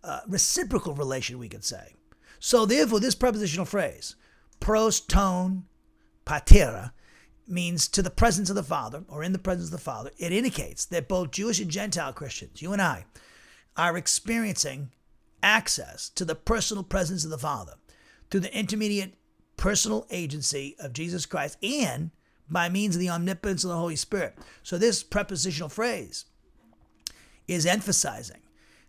[0.04, 1.96] uh, reciprocal relation, we could say.
[2.40, 4.16] So, therefore, this prepositional phrase,
[4.60, 5.66] pros ton
[6.26, 6.94] patera,
[7.50, 10.32] means to the presence of the Father or in the presence of the Father, it
[10.32, 13.06] indicates that both Jewish and Gentile Christians, you and I,
[13.76, 14.92] are experiencing
[15.42, 17.74] access to the personal presence of the Father
[18.30, 19.16] through the intermediate
[19.58, 22.12] personal agency of Jesus Christ and
[22.50, 24.38] by means of the omnipotence of the Holy Spirit.
[24.64, 26.26] So, this prepositional phrase
[27.48, 28.42] is emphasizing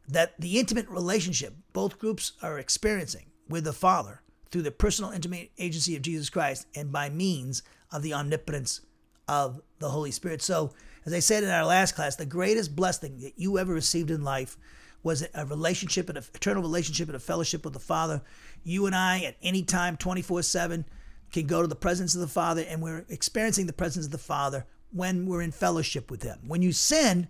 [0.08, 5.50] that the intimate relationship both groups are experiencing with the Father through the personal intimate
[5.58, 8.80] agency of Jesus Christ and by means of the omnipotence
[9.28, 10.42] of the Holy Spirit.
[10.42, 10.72] So,
[11.06, 14.22] as I said in our last class, the greatest blessing that you ever received in
[14.22, 14.58] life
[15.02, 18.20] was a relationship, an eternal relationship, and a fellowship with the Father.
[18.62, 20.84] You and I, at any time, 24 7,
[21.32, 24.18] can go to the presence of the Father, and we're experiencing the presence of the
[24.18, 26.38] Father when we're in fellowship with Him.
[26.46, 27.28] When you sin,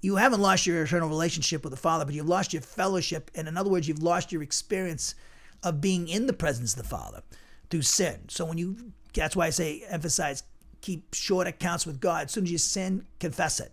[0.00, 3.30] you haven't lost your eternal relationship with the Father, but you've lost your fellowship.
[3.34, 5.14] And in other words, you've lost your experience
[5.62, 7.22] of being in the presence of the Father
[7.70, 8.28] through sin.
[8.28, 8.92] So when you,
[9.22, 10.42] that's why I say emphasize,
[10.80, 12.26] keep short accounts with God.
[12.26, 13.72] As soon as you sin, confess it.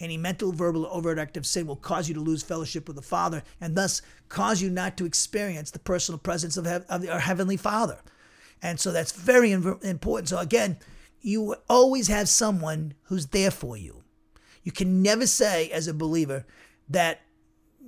[0.00, 2.96] Any mental, verbal, or overt act of sin will cause you to lose fellowship with
[2.96, 7.20] the Father and thus cause you not to experience the personal presence of, of our
[7.20, 7.98] Heavenly Father.
[8.60, 10.28] And so that's very important.
[10.28, 10.78] So again,
[11.20, 14.02] you always have someone who's there for you.
[14.62, 16.44] You can never say as a believer
[16.88, 17.20] that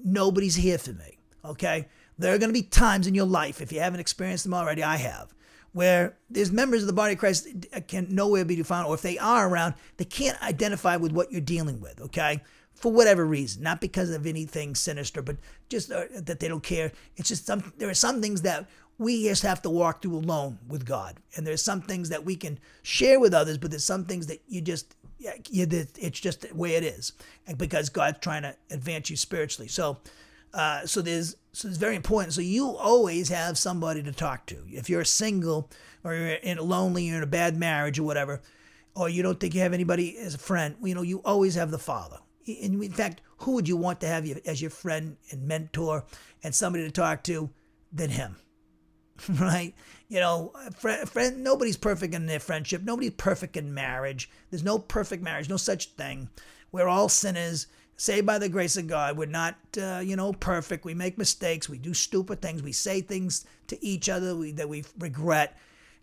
[0.05, 1.19] nobody's here for me.
[1.45, 1.89] Okay?
[2.19, 4.83] There are going to be times in your life, if you haven't experienced them already,
[4.83, 5.35] I have,
[5.77, 7.49] where there's members of the body of Christ
[7.87, 11.43] can nowhere be found, or if they are around, they can't identify with what you're
[11.43, 12.41] dealing with, okay?
[12.75, 15.37] for whatever reason, not because of anything sinister, but
[15.71, 16.93] just uh, that they don't care.
[17.17, 17.73] It's just some.
[17.79, 18.69] There are some things that
[18.99, 22.37] we just have to walk through alone with God, and there's some things that we
[22.37, 26.55] can share with others, but there's some things that you just you, it's just the
[26.55, 27.13] way it is,
[27.57, 29.69] because God's trying to advance you spiritually.
[29.69, 29.99] So,
[30.55, 32.35] uh, so there's so it's very important.
[32.35, 34.59] So you always have somebody to talk to.
[34.69, 35.71] If you're single
[36.05, 38.43] or you're in lonely, you're in a bad marriage or whatever,
[38.95, 41.71] or you don't think you have anybody as a friend, you know, you always have
[41.71, 42.19] the Father.
[42.45, 46.05] In fact, who would you want to have as your friend and mentor
[46.43, 47.51] and somebody to talk to
[47.93, 48.37] than him?
[49.29, 49.75] right?
[50.09, 52.83] You know, friend, friend, nobody's perfect in their friendship.
[52.83, 54.31] Nobody's perfect in marriage.
[54.51, 56.29] There's no perfect marriage, no such thing.
[56.71, 57.67] We're all sinners,
[57.97, 59.17] saved by the grace of God.
[59.17, 60.85] We're not, uh, you know, perfect.
[60.85, 61.69] We make mistakes.
[61.69, 62.63] We do stupid things.
[62.63, 65.57] We say things to each other we, that we regret.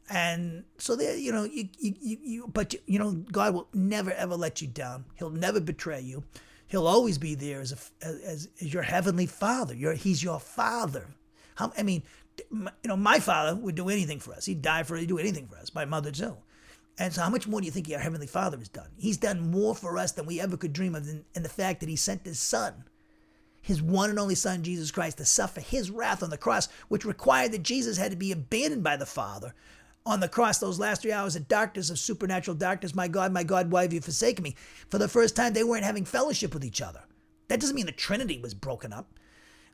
[0.09, 4.35] And so there, you know, you, you, you, but you know, God will never ever
[4.35, 5.05] let you down.
[5.15, 6.23] He'll never betray you.
[6.67, 7.71] He'll always be there as
[8.01, 9.75] a, as, as your heavenly Father.
[9.75, 11.07] Your, he's your Father.
[11.55, 12.03] How, I mean,
[12.51, 14.45] you know, my father would do anything for us.
[14.45, 15.01] He'd die for us.
[15.01, 15.73] He'd do anything for us.
[15.73, 16.35] My mother too.
[16.99, 18.89] And so, how much more do you think our heavenly Father has done?
[18.97, 21.79] He's done more for us than we ever could dream of, in, in the fact
[21.79, 22.85] that He sent His Son,
[23.61, 27.05] His one and only Son, Jesus Christ, to suffer His wrath on the cross, which
[27.05, 29.55] required that Jesus had to be abandoned by the Father
[30.05, 30.59] on the cross.
[30.59, 33.93] Those last three hours of darkness, of supernatural darkness, my God, my God, why have
[33.93, 34.55] you forsaken me?
[34.89, 37.01] For the first time, they weren't having fellowship with each other.
[37.47, 39.07] That doesn't mean the Trinity was broken up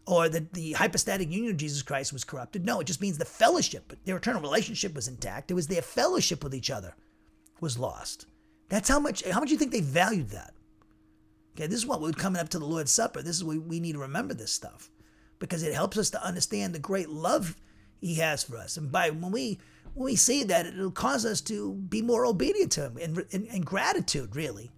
[0.07, 2.65] or that the hypostatic union of Jesus Christ was corrupted.
[2.65, 5.51] No, it just means the fellowship, their eternal relationship was intact.
[5.51, 6.95] It was their fellowship with each other
[7.61, 8.25] was lost.
[8.69, 10.53] That's how much how much you think they valued that.
[11.55, 13.21] Okay, this is what we're coming up to the Lord's Supper.
[13.21, 14.89] This is what we need to remember this stuff.
[15.39, 17.55] Because it helps us to understand the great love
[17.99, 18.77] he has for us.
[18.77, 19.59] And by when we
[19.93, 23.47] when we see that, it'll cause us to be more obedient to him and, and,
[23.47, 24.71] and gratitude, really,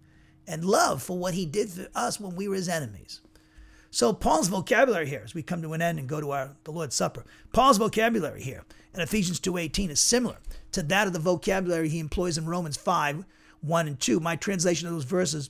[0.47, 3.21] and love for what he did for us when we were his enemies.
[3.91, 6.71] So Paul's vocabulary here, as we come to an end and go to our the
[6.71, 8.63] Lord's Supper, Paul's vocabulary here
[8.93, 10.37] in Ephesians 2.18 is similar
[10.71, 13.25] to that of the vocabulary he employs in Romans 5,
[13.61, 14.19] 1 and 2.
[14.19, 15.49] My translation of those verses,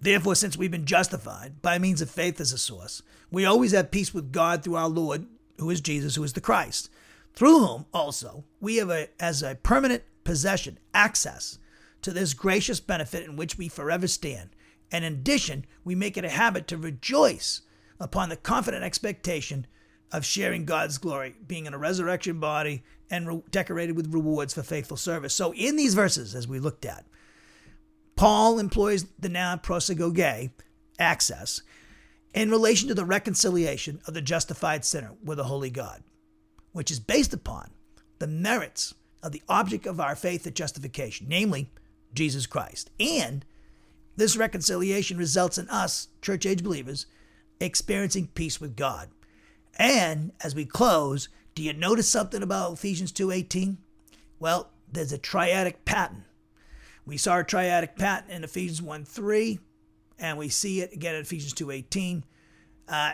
[0.00, 3.90] therefore, since we've been justified by means of faith as a source, we always have
[3.90, 5.26] peace with God through our Lord,
[5.58, 6.90] who is Jesus, who is the Christ,
[7.34, 11.58] through whom also we have a, as a permanent possession access
[12.02, 14.50] to this gracious benefit in which we forever stand
[14.92, 17.62] and in addition, we make it a habit to rejoice
[17.98, 19.66] upon the confident expectation
[20.12, 24.62] of sharing God's glory, being in a resurrection body and re- decorated with rewards for
[24.62, 25.34] faithful service.
[25.34, 27.04] So, in these verses, as we looked at,
[28.16, 30.50] Paul employs the noun prosagoge,
[30.98, 31.62] access,
[32.34, 36.02] in relation to the reconciliation of the justified sinner with the holy God,
[36.72, 37.70] which is based upon
[38.18, 41.70] the merits of the object of our faith at justification, namely
[42.14, 43.44] Jesus Christ, and
[44.16, 47.06] this reconciliation results in us, church age believers,
[47.58, 49.08] experiencing peace with God.
[49.78, 53.78] And as we close, do you notice something about Ephesians 2:18?
[54.38, 56.24] Well, there's a triadic pattern.
[57.04, 59.58] We saw a triadic pattern in Ephesians 1:3,
[60.18, 62.24] and we see it again in Ephesians 2:18.
[62.88, 63.12] Uh,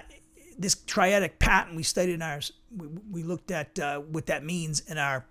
[0.58, 2.40] this triadic pattern we studied in our
[2.74, 5.26] we, we looked at uh, what that means in our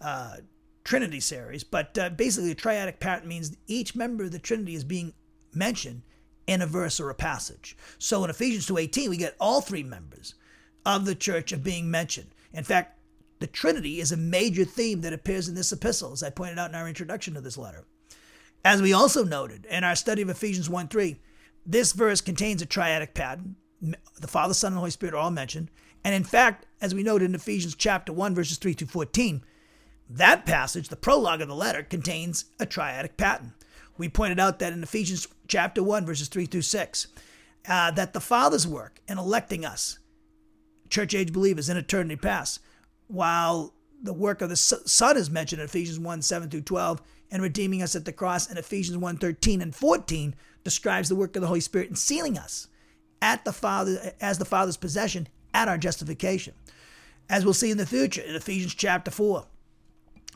[0.00, 0.36] uh,
[0.84, 4.84] Trinity series, but uh, basically, a triadic pattern means each member of the Trinity is
[4.84, 5.12] being
[5.52, 6.02] mentioned
[6.46, 7.76] in a verse or a passage.
[7.98, 10.34] So in Ephesians 2:18, we get all three members
[10.88, 12.30] of the church of being mentioned.
[12.50, 12.98] In fact,
[13.40, 16.70] the Trinity is a major theme that appears in this epistle, as I pointed out
[16.70, 17.84] in our introduction to this letter.
[18.64, 21.20] As we also noted in our study of Ephesians 1:3,
[21.66, 23.56] this verse contains a triadic pattern.
[23.80, 25.70] The Father, Son, and Holy Spirit are all mentioned.
[26.02, 29.44] And in fact, as we noted in Ephesians chapter 1, verses 3 to 14,
[30.08, 33.52] that passage, the prologue of the letter, contains a triadic pattern.
[33.98, 37.08] We pointed out that in Ephesians chapter 1, verses 3 through 6,
[37.68, 39.98] uh, that the Father's work in electing us,
[40.88, 42.60] church age believers in eternity past,
[43.06, 47.42] while the work of the Son is mentioned in Ephesians 1, 7 through 12, and
[47.42, 50.34] redeeming us at the cross in Ephesians 1, 13 and 14,
[50.64, 52.68] describes the work of the Holy Spirit in sealing us
[53.20, 56.54] at the Father as the Father's possession at our justification.
[57.28, 59.44] As we'll see in the future in Ephesians chapter 4,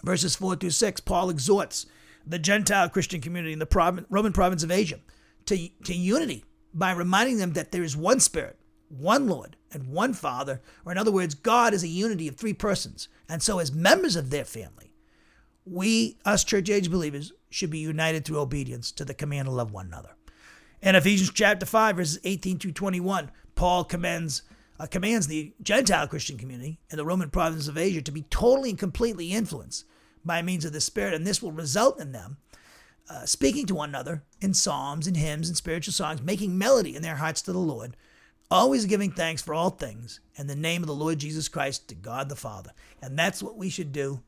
[0.03, 1.87] Verses 4 through 6, Paul exhorts
[2.27, 4.99] the Gentile Christian community in the Roman province of Asia
[5.47, 6.45] to, to unity
[6.75, 10.99] by reminding them that there is one Spirit, one Lord, and one Father, or in
[10.99, 13.09] other words, God is a unity of three persons.
[13.29, 14.93] And so, as members of their family,
[15.65, 19.73] we, us church age believers, should be united through obedience to the command to love
[19.73, 20.11] one another.
[20.81, 24.43] In Ephesians chapter 5, verses 18 through 21, Paul commends,
[24.81, 28.71] uh, commands the Gentile Christian community in the Roman province of Asia to be totally
[28.71, 29.85] and completely influenced
[30.25, 32.39] by means of the Spirit, and this will result in them
[33.09, 37.03] uh, speaking to one another in psalms and hymns and spiritual songs, making melody in
[37.03, 37.97] their hearts to the Lord,
[38.53, 41.95] always giving thanks for all things in the name of the Lord Jesus Christ to
[41.95, 42.73] God the Father.
[43.01, 44.23] And that's what we should do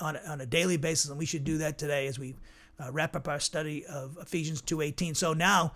[0.00, 2.34] on a, on a daily basis, and we should do that today as we
[2.80, 5.16] uh, wrap up our study of Ephesians 2:18.
[5.16, 5.74] So now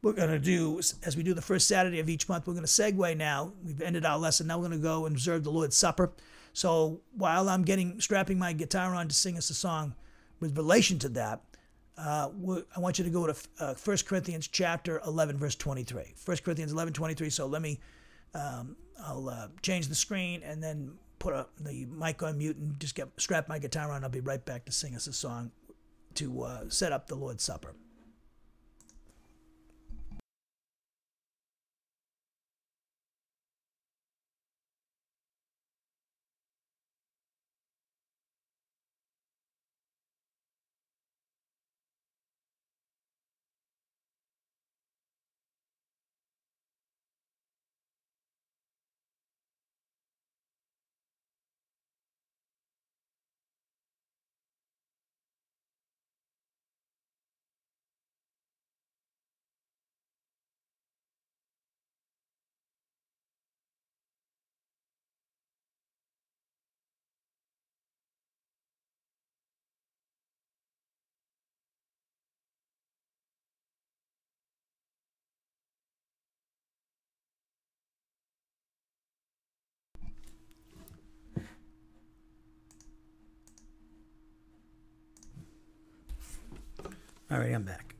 [0.00, 2.64] we're going to do, as we do the first Saturday of each month, we're going
[2.64, 3.52] to segue now.
[3.64, 4.46] We've ended our lesson.
[4.46, 6.12] Now we're going to go and observe the Lord's Supper.
[6.52, 9.94] So while I'm getting strapping my guitar on to sing us a song
[10.38, 11.42] with relation to that,
[11.98, 12.28] uh,
[12.76, 16.14] I want you to go to uh, 1 Corinthians chapter 11, verse 23.
[16.24, 17.30] 1 Corinthians 11, 23.
[17.30, 17.80] So let me,
[18.34, 22.78] um, I'll uh, change the screen and then put a, the mic on mute and
[22.78, 24.04] just get strap my guitar on.
[24.04, 25.50] I'll be right back to sing us a song
[26.14, 27.74] to uh, set up the Lord's Supper.
[87.30, 87.97] All right, I'm back.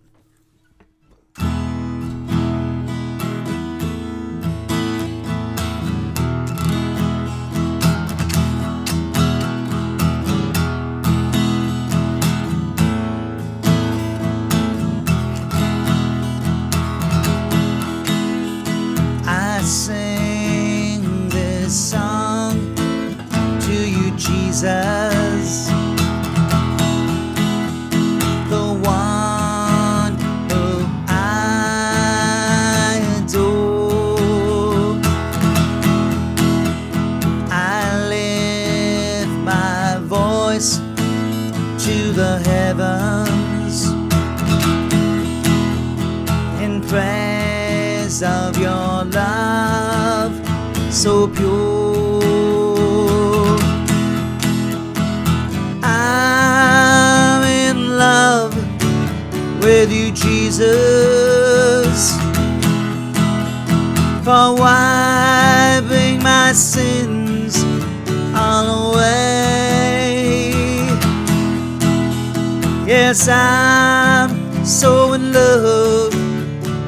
[72.88, 76.14] Yes, I'm so in love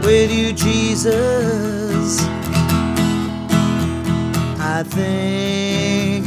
[0.02, 2.22] with you, Jesus.
[4.58, 6.24] I think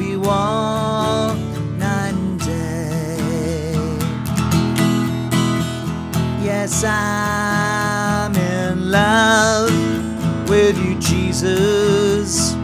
[0.00, 1.36] you all
[1.78, 3.74] night and day.
[6.42, 9.70] Yes, I'm in love
[10.48, 12.54] with you, Jesus.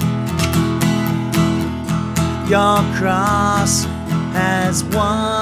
[2.51, 3.84] Your cross
[4.32, 5.39] has won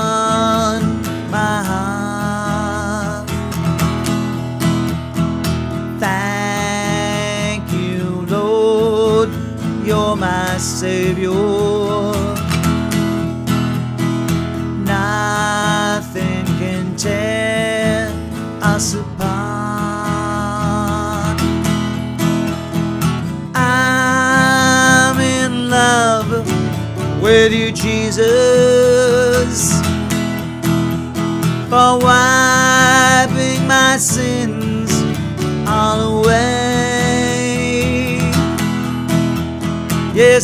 [10.58, 11.67] you're my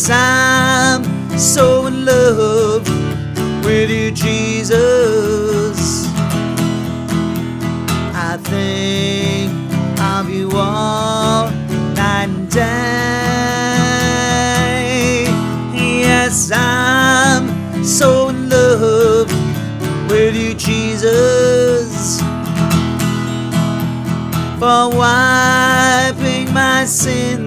[0.06, 1.02] Yes, I'm
[1.38, 2.86] so in love
[3.64, 6.04] with you, Jesus.
[8.12, 9.50] I think
[9.98, 11.48] of you all
[11.96, 12.64] night and day.
[15.72, 19.32] Yes, I'm so in love
[20.10, 22.20] with you, Jesus,
[24.58, 27.43] for wiping my sins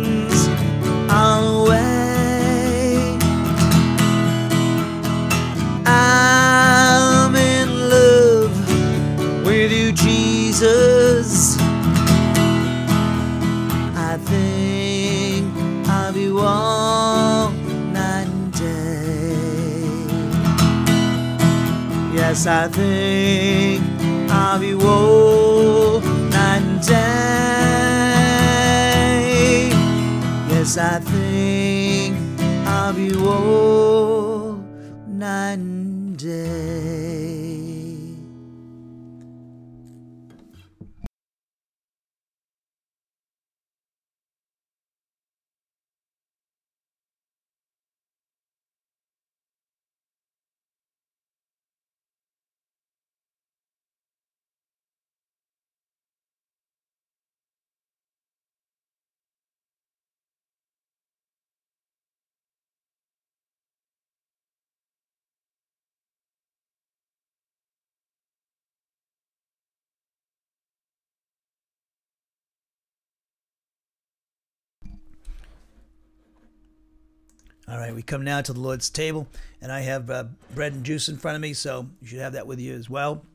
[22.37, 23.81] Yes, I think
[24.31, 26.97] of you all night and day.
[30.47, 32.15] Yes, I think
[32.67, 33.96] of you all
[77.69, 79.27] All right, we come now to the Lord's table,
[79.61, 80.23] and I have uh,
[80.55, 82.89] bread and juice in front of me, so you should have that with you as
[82.89, 83.25] well.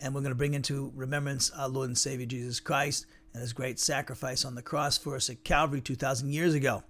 [0.00, 3.52] And we're going to bring into remembrance our Lord and Savior Jesus Christ and his
[3.52, 6.82] great sacrifice on the cross for us at Calvary 2,000 years ago.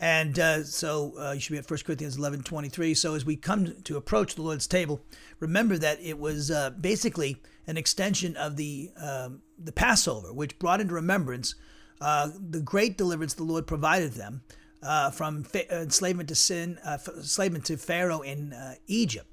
[0.00, 2.94] And uh, so uh, you should be at 1 Corinthians 11 23.
[2.94, 5.02] So as we come to approach the Lord's table,
[5.40, 10.80] remember that it was uh, basically an extension of the, um, the Passover, which brought
[10.80, 11.54] into remembrance
[12.00, 14.40] uh, the great deliverance the Lord provided them
[14.82, 19.28] uh, from fa- uh, enslavement to sin, uh, enslavement to Pharaoh in uh, Egypt.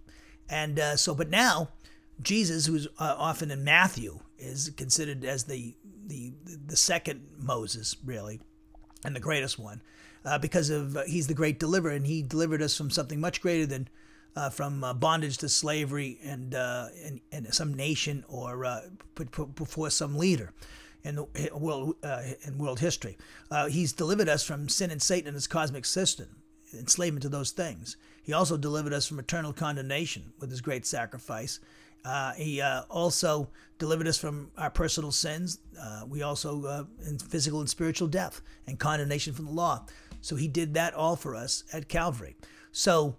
[0.49, 1.69] And uh, so, but now,
[2.21, 5.75] Jesus, who's uh, often in Matthew, is considered as the,
[6.05, 6.33] the,
[6.67, 8.39] the second Moses, really,
[9.05, 9.81] and the greatest one,
[10.41, 13.87] because of he's the great deliverer, and he delivered us from something much greater than
[14.51, 18.81] from bondage to slavery and, and, and some nation or
[19.55, 20.53] before some leader
[21.03, 23.17] in the world uh, in world history.
[23.51, 26.27] Uh, he's delivered us from sin and Satan and his cosmic system,
[26.77, 27.97] enslavement to those things.
[28.21, 31.59] He also delivered us from eternal condemnation with his great sacrifice.
[32.05, 33.49] Uh, he uh, also
[33.79, 35.59] delivered us from our personal sins.
[35.79, 39.85] Uh, we also uh, in physical and spiritual death and condemnation from the law.
[40.21, 42.35] So he did that all for us at Calvary.
[42.71, 43.17] So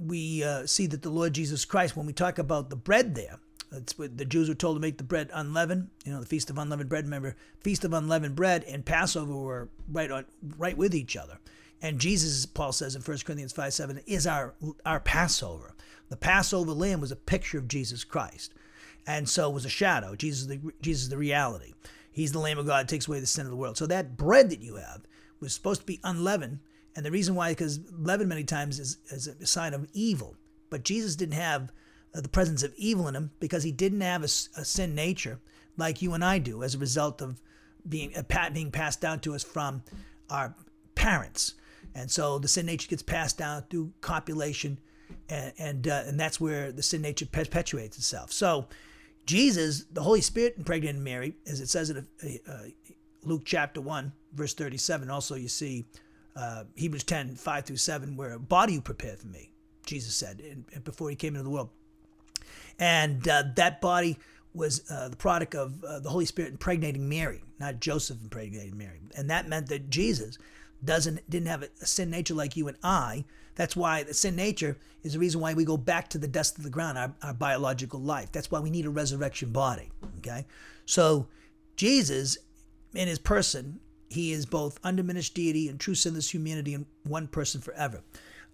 [0.00, 3.38] we see that the Lord Jesus Christ, when we talk about the bread there,
[3.76, 5.88] it's what the Jews were told to make the bread unleavened.
[6.04, 7.04] You know, the feast of unleavened bread.
[7.04, 10.24] Remember, feast of unleavened bread and Passover were right on,
[10.58, 11.38] right with each other.
[11.82, 14.54] And Jesus, Paul says in 1 Corinthians 5 7, is our,
[14.86, 15.74] our Passover.
[16.08, 18.54] The Passover lamb was a picture of Jesus Christ.
[19.06, 20.14] And so was a shadow.
[20.16, 21.74] Jesus the, Jesus the reality.
[22.10, 23.76] He's the Lamb of God takes away the sin of the world.
[23.76, 25.02] So that bread that you have
[25.40, 26.60] was supposed to be unleavened.
[26.96, 30.36] And the reason why, because leaven many times is, is a sign of evil.
[30.70, 31.72] But Jesus didn't have
[32.20, 35.40] the presence of evil in him because he didn't have a, a, sin nature
[35.76, 37.40] like you and I do as a result of
[37.88, 39.82] being uh, being passed down to us from
[40.30, 40.54] our
[40.94, 41.54] parents.
[41.94, 44.78] And so the sin nature gets passed down through copulation,
[45.28, 48.32] and and, uh, and that's where the sin nature perpetuates itself.
[48.32, 48.68] So
[49.26, 52.58] Jesus, the Holy Spirit impregnated Mary, as it says in uh, uh
[53.22, 55.10] Luke chapter 1, verse 37.
[55.10, 55.86] Also, you see
[56.36, 59.50] uh, Hebrews 10, 5 through 7, where a body you prepare for me,
[59.86, 61.70] Jesus said, and before he came into the world.
[62.78, 64.18] And uh, that body
[64.52, 69.00] was uh, the product of uh, the Holy Spirit impregnating Mary, not Joseph impregnating Mary.
[69.16, 70.38] And that meant that Jesus
[70.84, 73.24] doesn't didn't have a sin nature like you and I.
[73.56, 76.58] That's why the sin nature is the reason why we go back to the dust
[76.58, 78.32] of the ground, our, our biological life.
[78.32, 79.90] That's why we need a resurrection body.
[80.18, 80.46] Okay?
[80.86, 81.28] So
[81.76, 82.36] Jesus,
[82.94, 87.60] in his person, he is both undiminished deity and true sinless humanity in one person
[87.60, 88.02] forever.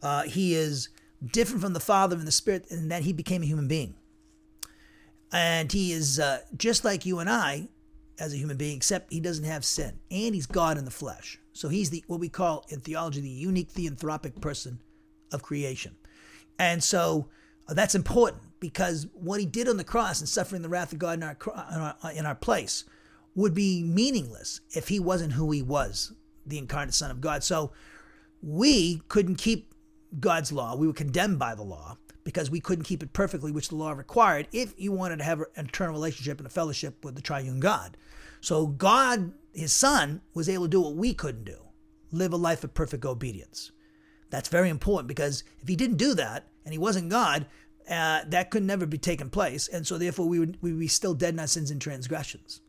[0.02, 0.88] Uh, he is
[1.32, 3.94] different from the Father and the Spirit in that he became a human being.
[5.32, 7.68] And he is uh, just like you and I
[8.18, 9.98] as a human being, except he doesn't have sin.
[10.10, 11.38] And he's God in the flesh.
[11.52, 14.80] So he's the what we call in theology the unique theanthropic person
[15.32, 15.96] of creation.
[16.58, 17.28] And so
[17.68, 20.98] uh, that's important because what he did on the cross and suffering the wrath of
[20.98, 21.36] God in our,
[21.72, 22.84] in our, in our place
[23.34, 26.12] would be meaningless if he wasn't who he was,
[26.44, 27.42] the incarnate Son of God.
[27.42, 27.72] So
[28.42, 29.72] we couldn't keep
[30.18, 30.76] God's law.
[30.76, 33.92] We were condemned by the law because we couldn't keep it perfectly, which the law
[33.92, 37.60] required, if you wanted to have an eternal relationship and a fellowship with the triune
[37.60, 37.96] God.
[38.40, 41.58] So God, his son, was able to do what we couldn't do
[42.12, 43.70] live a life of perfect obedience.
[44.30, 47.46] That's very important because if he didn't do that and he wasn't God,
[47.88, 49.68] uh, that could never be taken place.
[49.68, 52.60] And so therefore we would, we would be still dead in our sins and transgressions.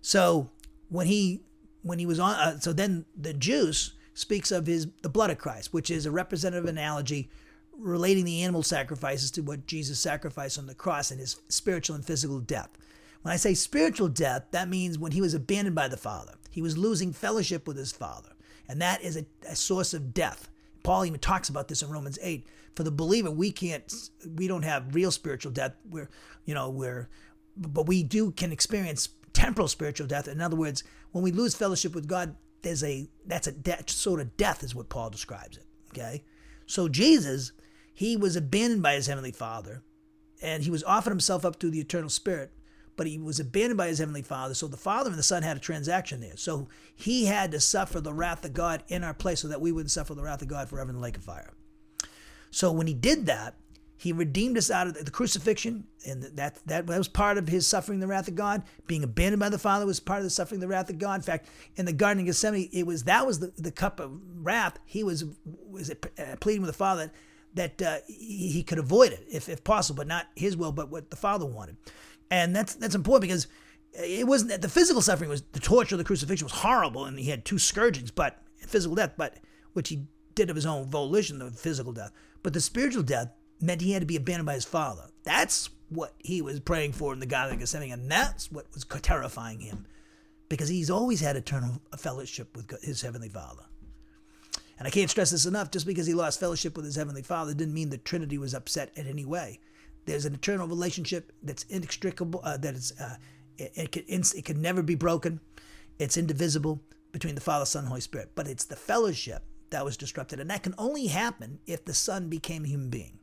[0.00, 0.50] So
[0.88, 1.42] when he
[1.82, 5.38] when he was on uh, so then the juice speaks of his the blood of
[5.38, 7.30] Christ, which is a representative analogy
[7.80, 12.04] relating the animal sacrifices to what Jesus sacrificed on the cross and his spiritual and
[12.04, 12.70] physical death.
[13.22, 16.34] When I say spiritual death, that means when he was abandoned by the Father.
[16.50, 18.30] He was losing fellowship with his Father.
[18.68, 20.48] And that is a, a source of death.
[20.82, 22.46] Paul even talks about this in Romans 8.
[22.76, 23.92] For the believer, we can't,
[24.36, 25.74] we don't have real spiritual death.
[25.88, 26.08] We're,
[26.44, 27.08] you know, we're,
[27.56, 30.28] but we do can experience temporal spiritual death.
[30.28, 34.20] In other words, when we lose fellowship with God, there's a, that's a death, sort
[34.20, 35.64] of death is what Paul describes it.
[35.90, 36.22] Okay.
[36.66, 37.52] So Jesus,
[37.92, 39.82] he was abandoned by his heavenly father
[40.42, 42.52] and he was offered himself up to the eternal spirit
[43.00, 44.52] but he was abandoned by his heavenly father.
[44.52, 46.36] So the father and the son had a transaction there.
[46.36, 49.72] So he had to suffer the wrath of God in our place so that we
[49.72, 51.54] wouldn't suffer the wrath of God forever in the lake of fire.
[52.50, 53.54] So when he did that,
[53.96, 58.00] he redeemed us out of the crucifixion, and that, that was part of his suffering
[58.00, 58.64] the wrath of God.
[58.86, 61.16] Being abandoned by the Father was part of the suffering the wrath of God.
[61.16, 64.12] In fact, in the Garden of Gethsemane, it was that was the, the cup of
[64.36, 64.78] wrath.
[64.84, 65.24] He was
[65.70, 67.10] was uh, pleading with the Father
[67.54, 71.10] that uh, he, could avoid it if, if possible, but not his will, but what
[71.10, 71.76] the Father wanted
[72.30, 73.48] and that's that's important because
[73.92, 77.18] it wasn't that the physical suffering was the torture of the crucifixion was horrible, and
[77.18, 79.38] he had two scourgings, but physical death, but
[79.72, 80.04] which he
[80.34, 82.12] did of his own volition, the physical death.
[82.42, 85.10] But the spiritual death meant he had to be abandoned by his father.
[85.24, 88.86] That's what he was praying for in the Garden of Gethsemane, and that's what was
[89.02, 89.86] terrifying him,
[90.48, 93.64] because he's always had eternal fellowship with his heavenly Father.
[94.80, 95.70] And I can't stress this enough.
[95.70, 98.90] Just because he lost fellowship with his heavenly Father didn't mean the Trinity was upset
[98.96, 99.60] in any way.
[100.06, 103.16] There's an eternal relationship that's inextricable, uh, that is, uh,
[103.58, 105.38] it, it, can, it can never be broken.
[105.98, 106.80] It's indivisible
[107.12, 108.30] between the Father, Son, and Holy Spirit.
[108.34, 110.40] But it's the fellowship that was disrupted.
[110.40, 113.18] And that can only happen if the Son became a human being.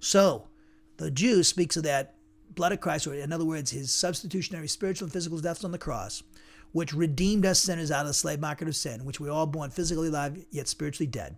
[0.00, 0.48] So
[0.96, 2.16] the Jew speaks of that
[2.50, 5.78] blood of Christ, or in other words, his substitutionary spiritual and physical deaths on the
[5.78, 6.24] cross,
[6.72, 9.46] which redeemed us sinners out of the slave market of sin, which we were all
[9.46, 11.36] born physically alive yet spiritually dead,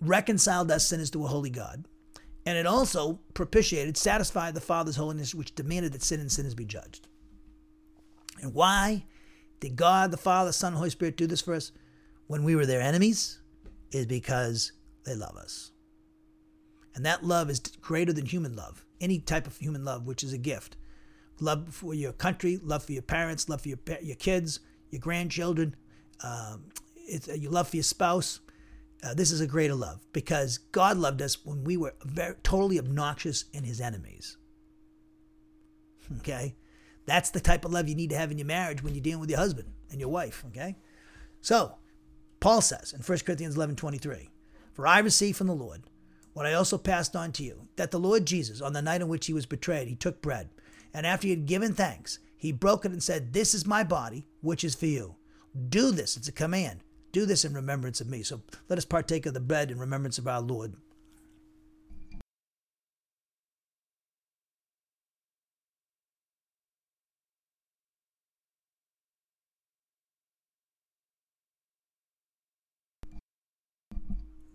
[0.00, 1.86] reconciled us sinners to a holy God,
[2.44, 6.64] and it also propitiated, satisfied the Father's holiness, which demanded that sin and sinners be
[6.64, 7.08] judged.
[8.40, 9.04] And why
[9.60, 11.72] did God, the Father, Son, and Holy Spirit do this for us
[12.26, 13.40] when we were their enemies?
[13.90, 14.72] Is because
[15.04, 15.70] they love us.
[16.94, 20.32] And that love is greater than human love, any type of human love, which is
[20.32, 20.76] a gift.
[21.40, 24.60] Love for your country, love for your parents, love for your, your kids,
[24.90, 25.76] your grandchildren,
[26.22, 26.64] um,
[26.96, 28.40] it's, your love for your spouse,
[29.02, 32.78] uh, this is a greater love because God loved us when we were very, totally
[32.78, 34.36] obnoxious in his enemies.
[36.18, 36.56] Okay?
[37.06, 39.20] That's the type of love you need to have in your marriage when you're dealing
[39.20, 40.44] with your husband and your wife.
[40.48, 40.76] Okay?
[41.40, 41.76] So,
[42.40, 44.30] Paul says in 1 Corinthians 11 23,
[44.72, 45.82] For I received from the Lord
[46.32, 49.08] what I also passed on to you, that the Lord Jesus, on the night in
[49.08, 50.50] which he was betrayed, he took bread,
[50.96, 54.26] and after he had given thanks, he broke it and said, This is my body,
[54.40, 55.14] which is for you.
[55.68, 56.80] Do this, it's a command
[57.16, 58.22] do this in remembrance of me.
[58.22, 60.74] So let us partake of the bread in remembrance of our Lord.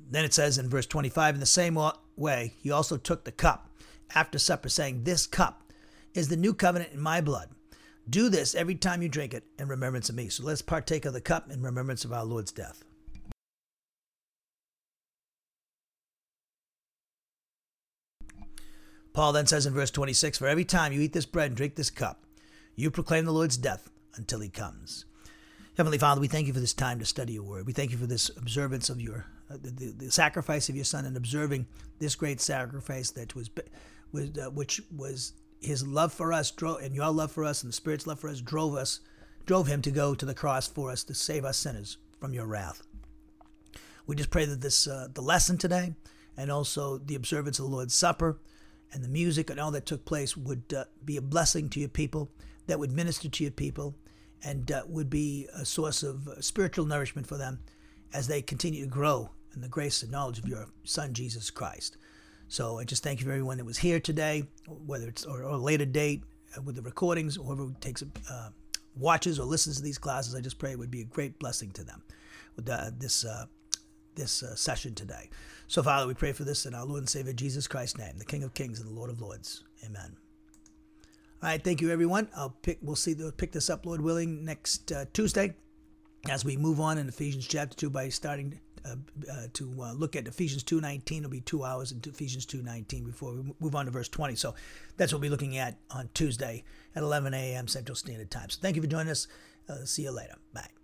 [0.07, 1.80] Then it says in verse 25, in the same
[2.15, 3.72] way, he also took the cup
[4.13, 5.63] after supper, saying, This cup
[6.13, 7.49] is the new covenant in my blood.
[8.09, 10.29] Do this every time you drink it in remembrance of me.
[10.29, 12.83] So let's partake of the cup in remembrance of our Lord's death.
[19.13, 21.75] Paul then says in verse 26 For every time you eat this bread and drink
[21.75, 22.23] this cup,
[22.75, 25.05] you proclaim the Lord's death until he comes.
[25.77, 27.65] Heavenly Father, we thank you for this time to study your word.
[27.65, 31.05] We thank you for this observance of your uh, the, the, sacrifice of your son
[31.05, 31.65] and observing
[31.99, 33.49] this great sacrifice that was,
[34.13, 37.69] was uh, which was his love for us drove, and your love for us and
[37.69, 38.99] the Spirit's love for us drove us,
[39.45, 42.47] drove him to go to the cross for us to save us sinners from your
[42.47, 42.81] wrath.
[44.07, 45.93] We just pray that this, uh, the lesson today,
[46.35, 48.39] and also the observance of the Lord's Supper,
[48.91, 51.89] and the music and all that took place would uh, be a blessing to your
[51.89, 52.31] people,
[52.67, 53.95] that would minister to your people,
[54.43, 57.59] and uh, would be a source of uh, spiritual nourishment for them
[58.13, 61.97] as they continue to grow in the grace and knowledge of your Son, Jesus Christ.
[62.51, 64.43] So I just thank you for everyone that was here today,
[64.85, 66.21] whether it's or, or a later date
[66.57, 68.49] uh, with the recordings, or whoever takes uh,
[68.97, 70.35] watches or listens to these classes.
[70.35, 72.03] I just pray it would be a great blessing to them
[72.57, 73.45] with uh, this uh,
[74.15, 75.29] this uh, session today.
[75.69, 78.25] So Father, we pray for this in our Lord and Savior Jesus Christ's name, the
[78.25, 79.63] King of Kings and the Lord of Lords.
[79.85, 80.17] Amen.
[81.41, 82.27] All right, thank you everyone.
[82.35, 82.79] I'll pick.
[82.81, 83.13] We'll see.
[83.13, 85.55] We'll pick this up, Lord willing, next uh, Tuesday,
[86.29, 90.27] as we move on in Ephesians chapter two by starting uh, to uh, look at
[90.27, 91.17] Ephesians 2.19.
[91.17, 94.35] It'll be two hours into Ephesians 2.19 before we move on to verse 20.
[94.35, 94.55] So
[94.97, 96.63] that's what we'll be looking at on Tuesday
[96.95, 97.67] at 11 a.m.
[97.67, 98.49] Central Standard Time.
[98.49, 99.27] So thank you for joining us.
[99.69, 100.35] Uh, see you later.
[100.53, 100.80] Bye.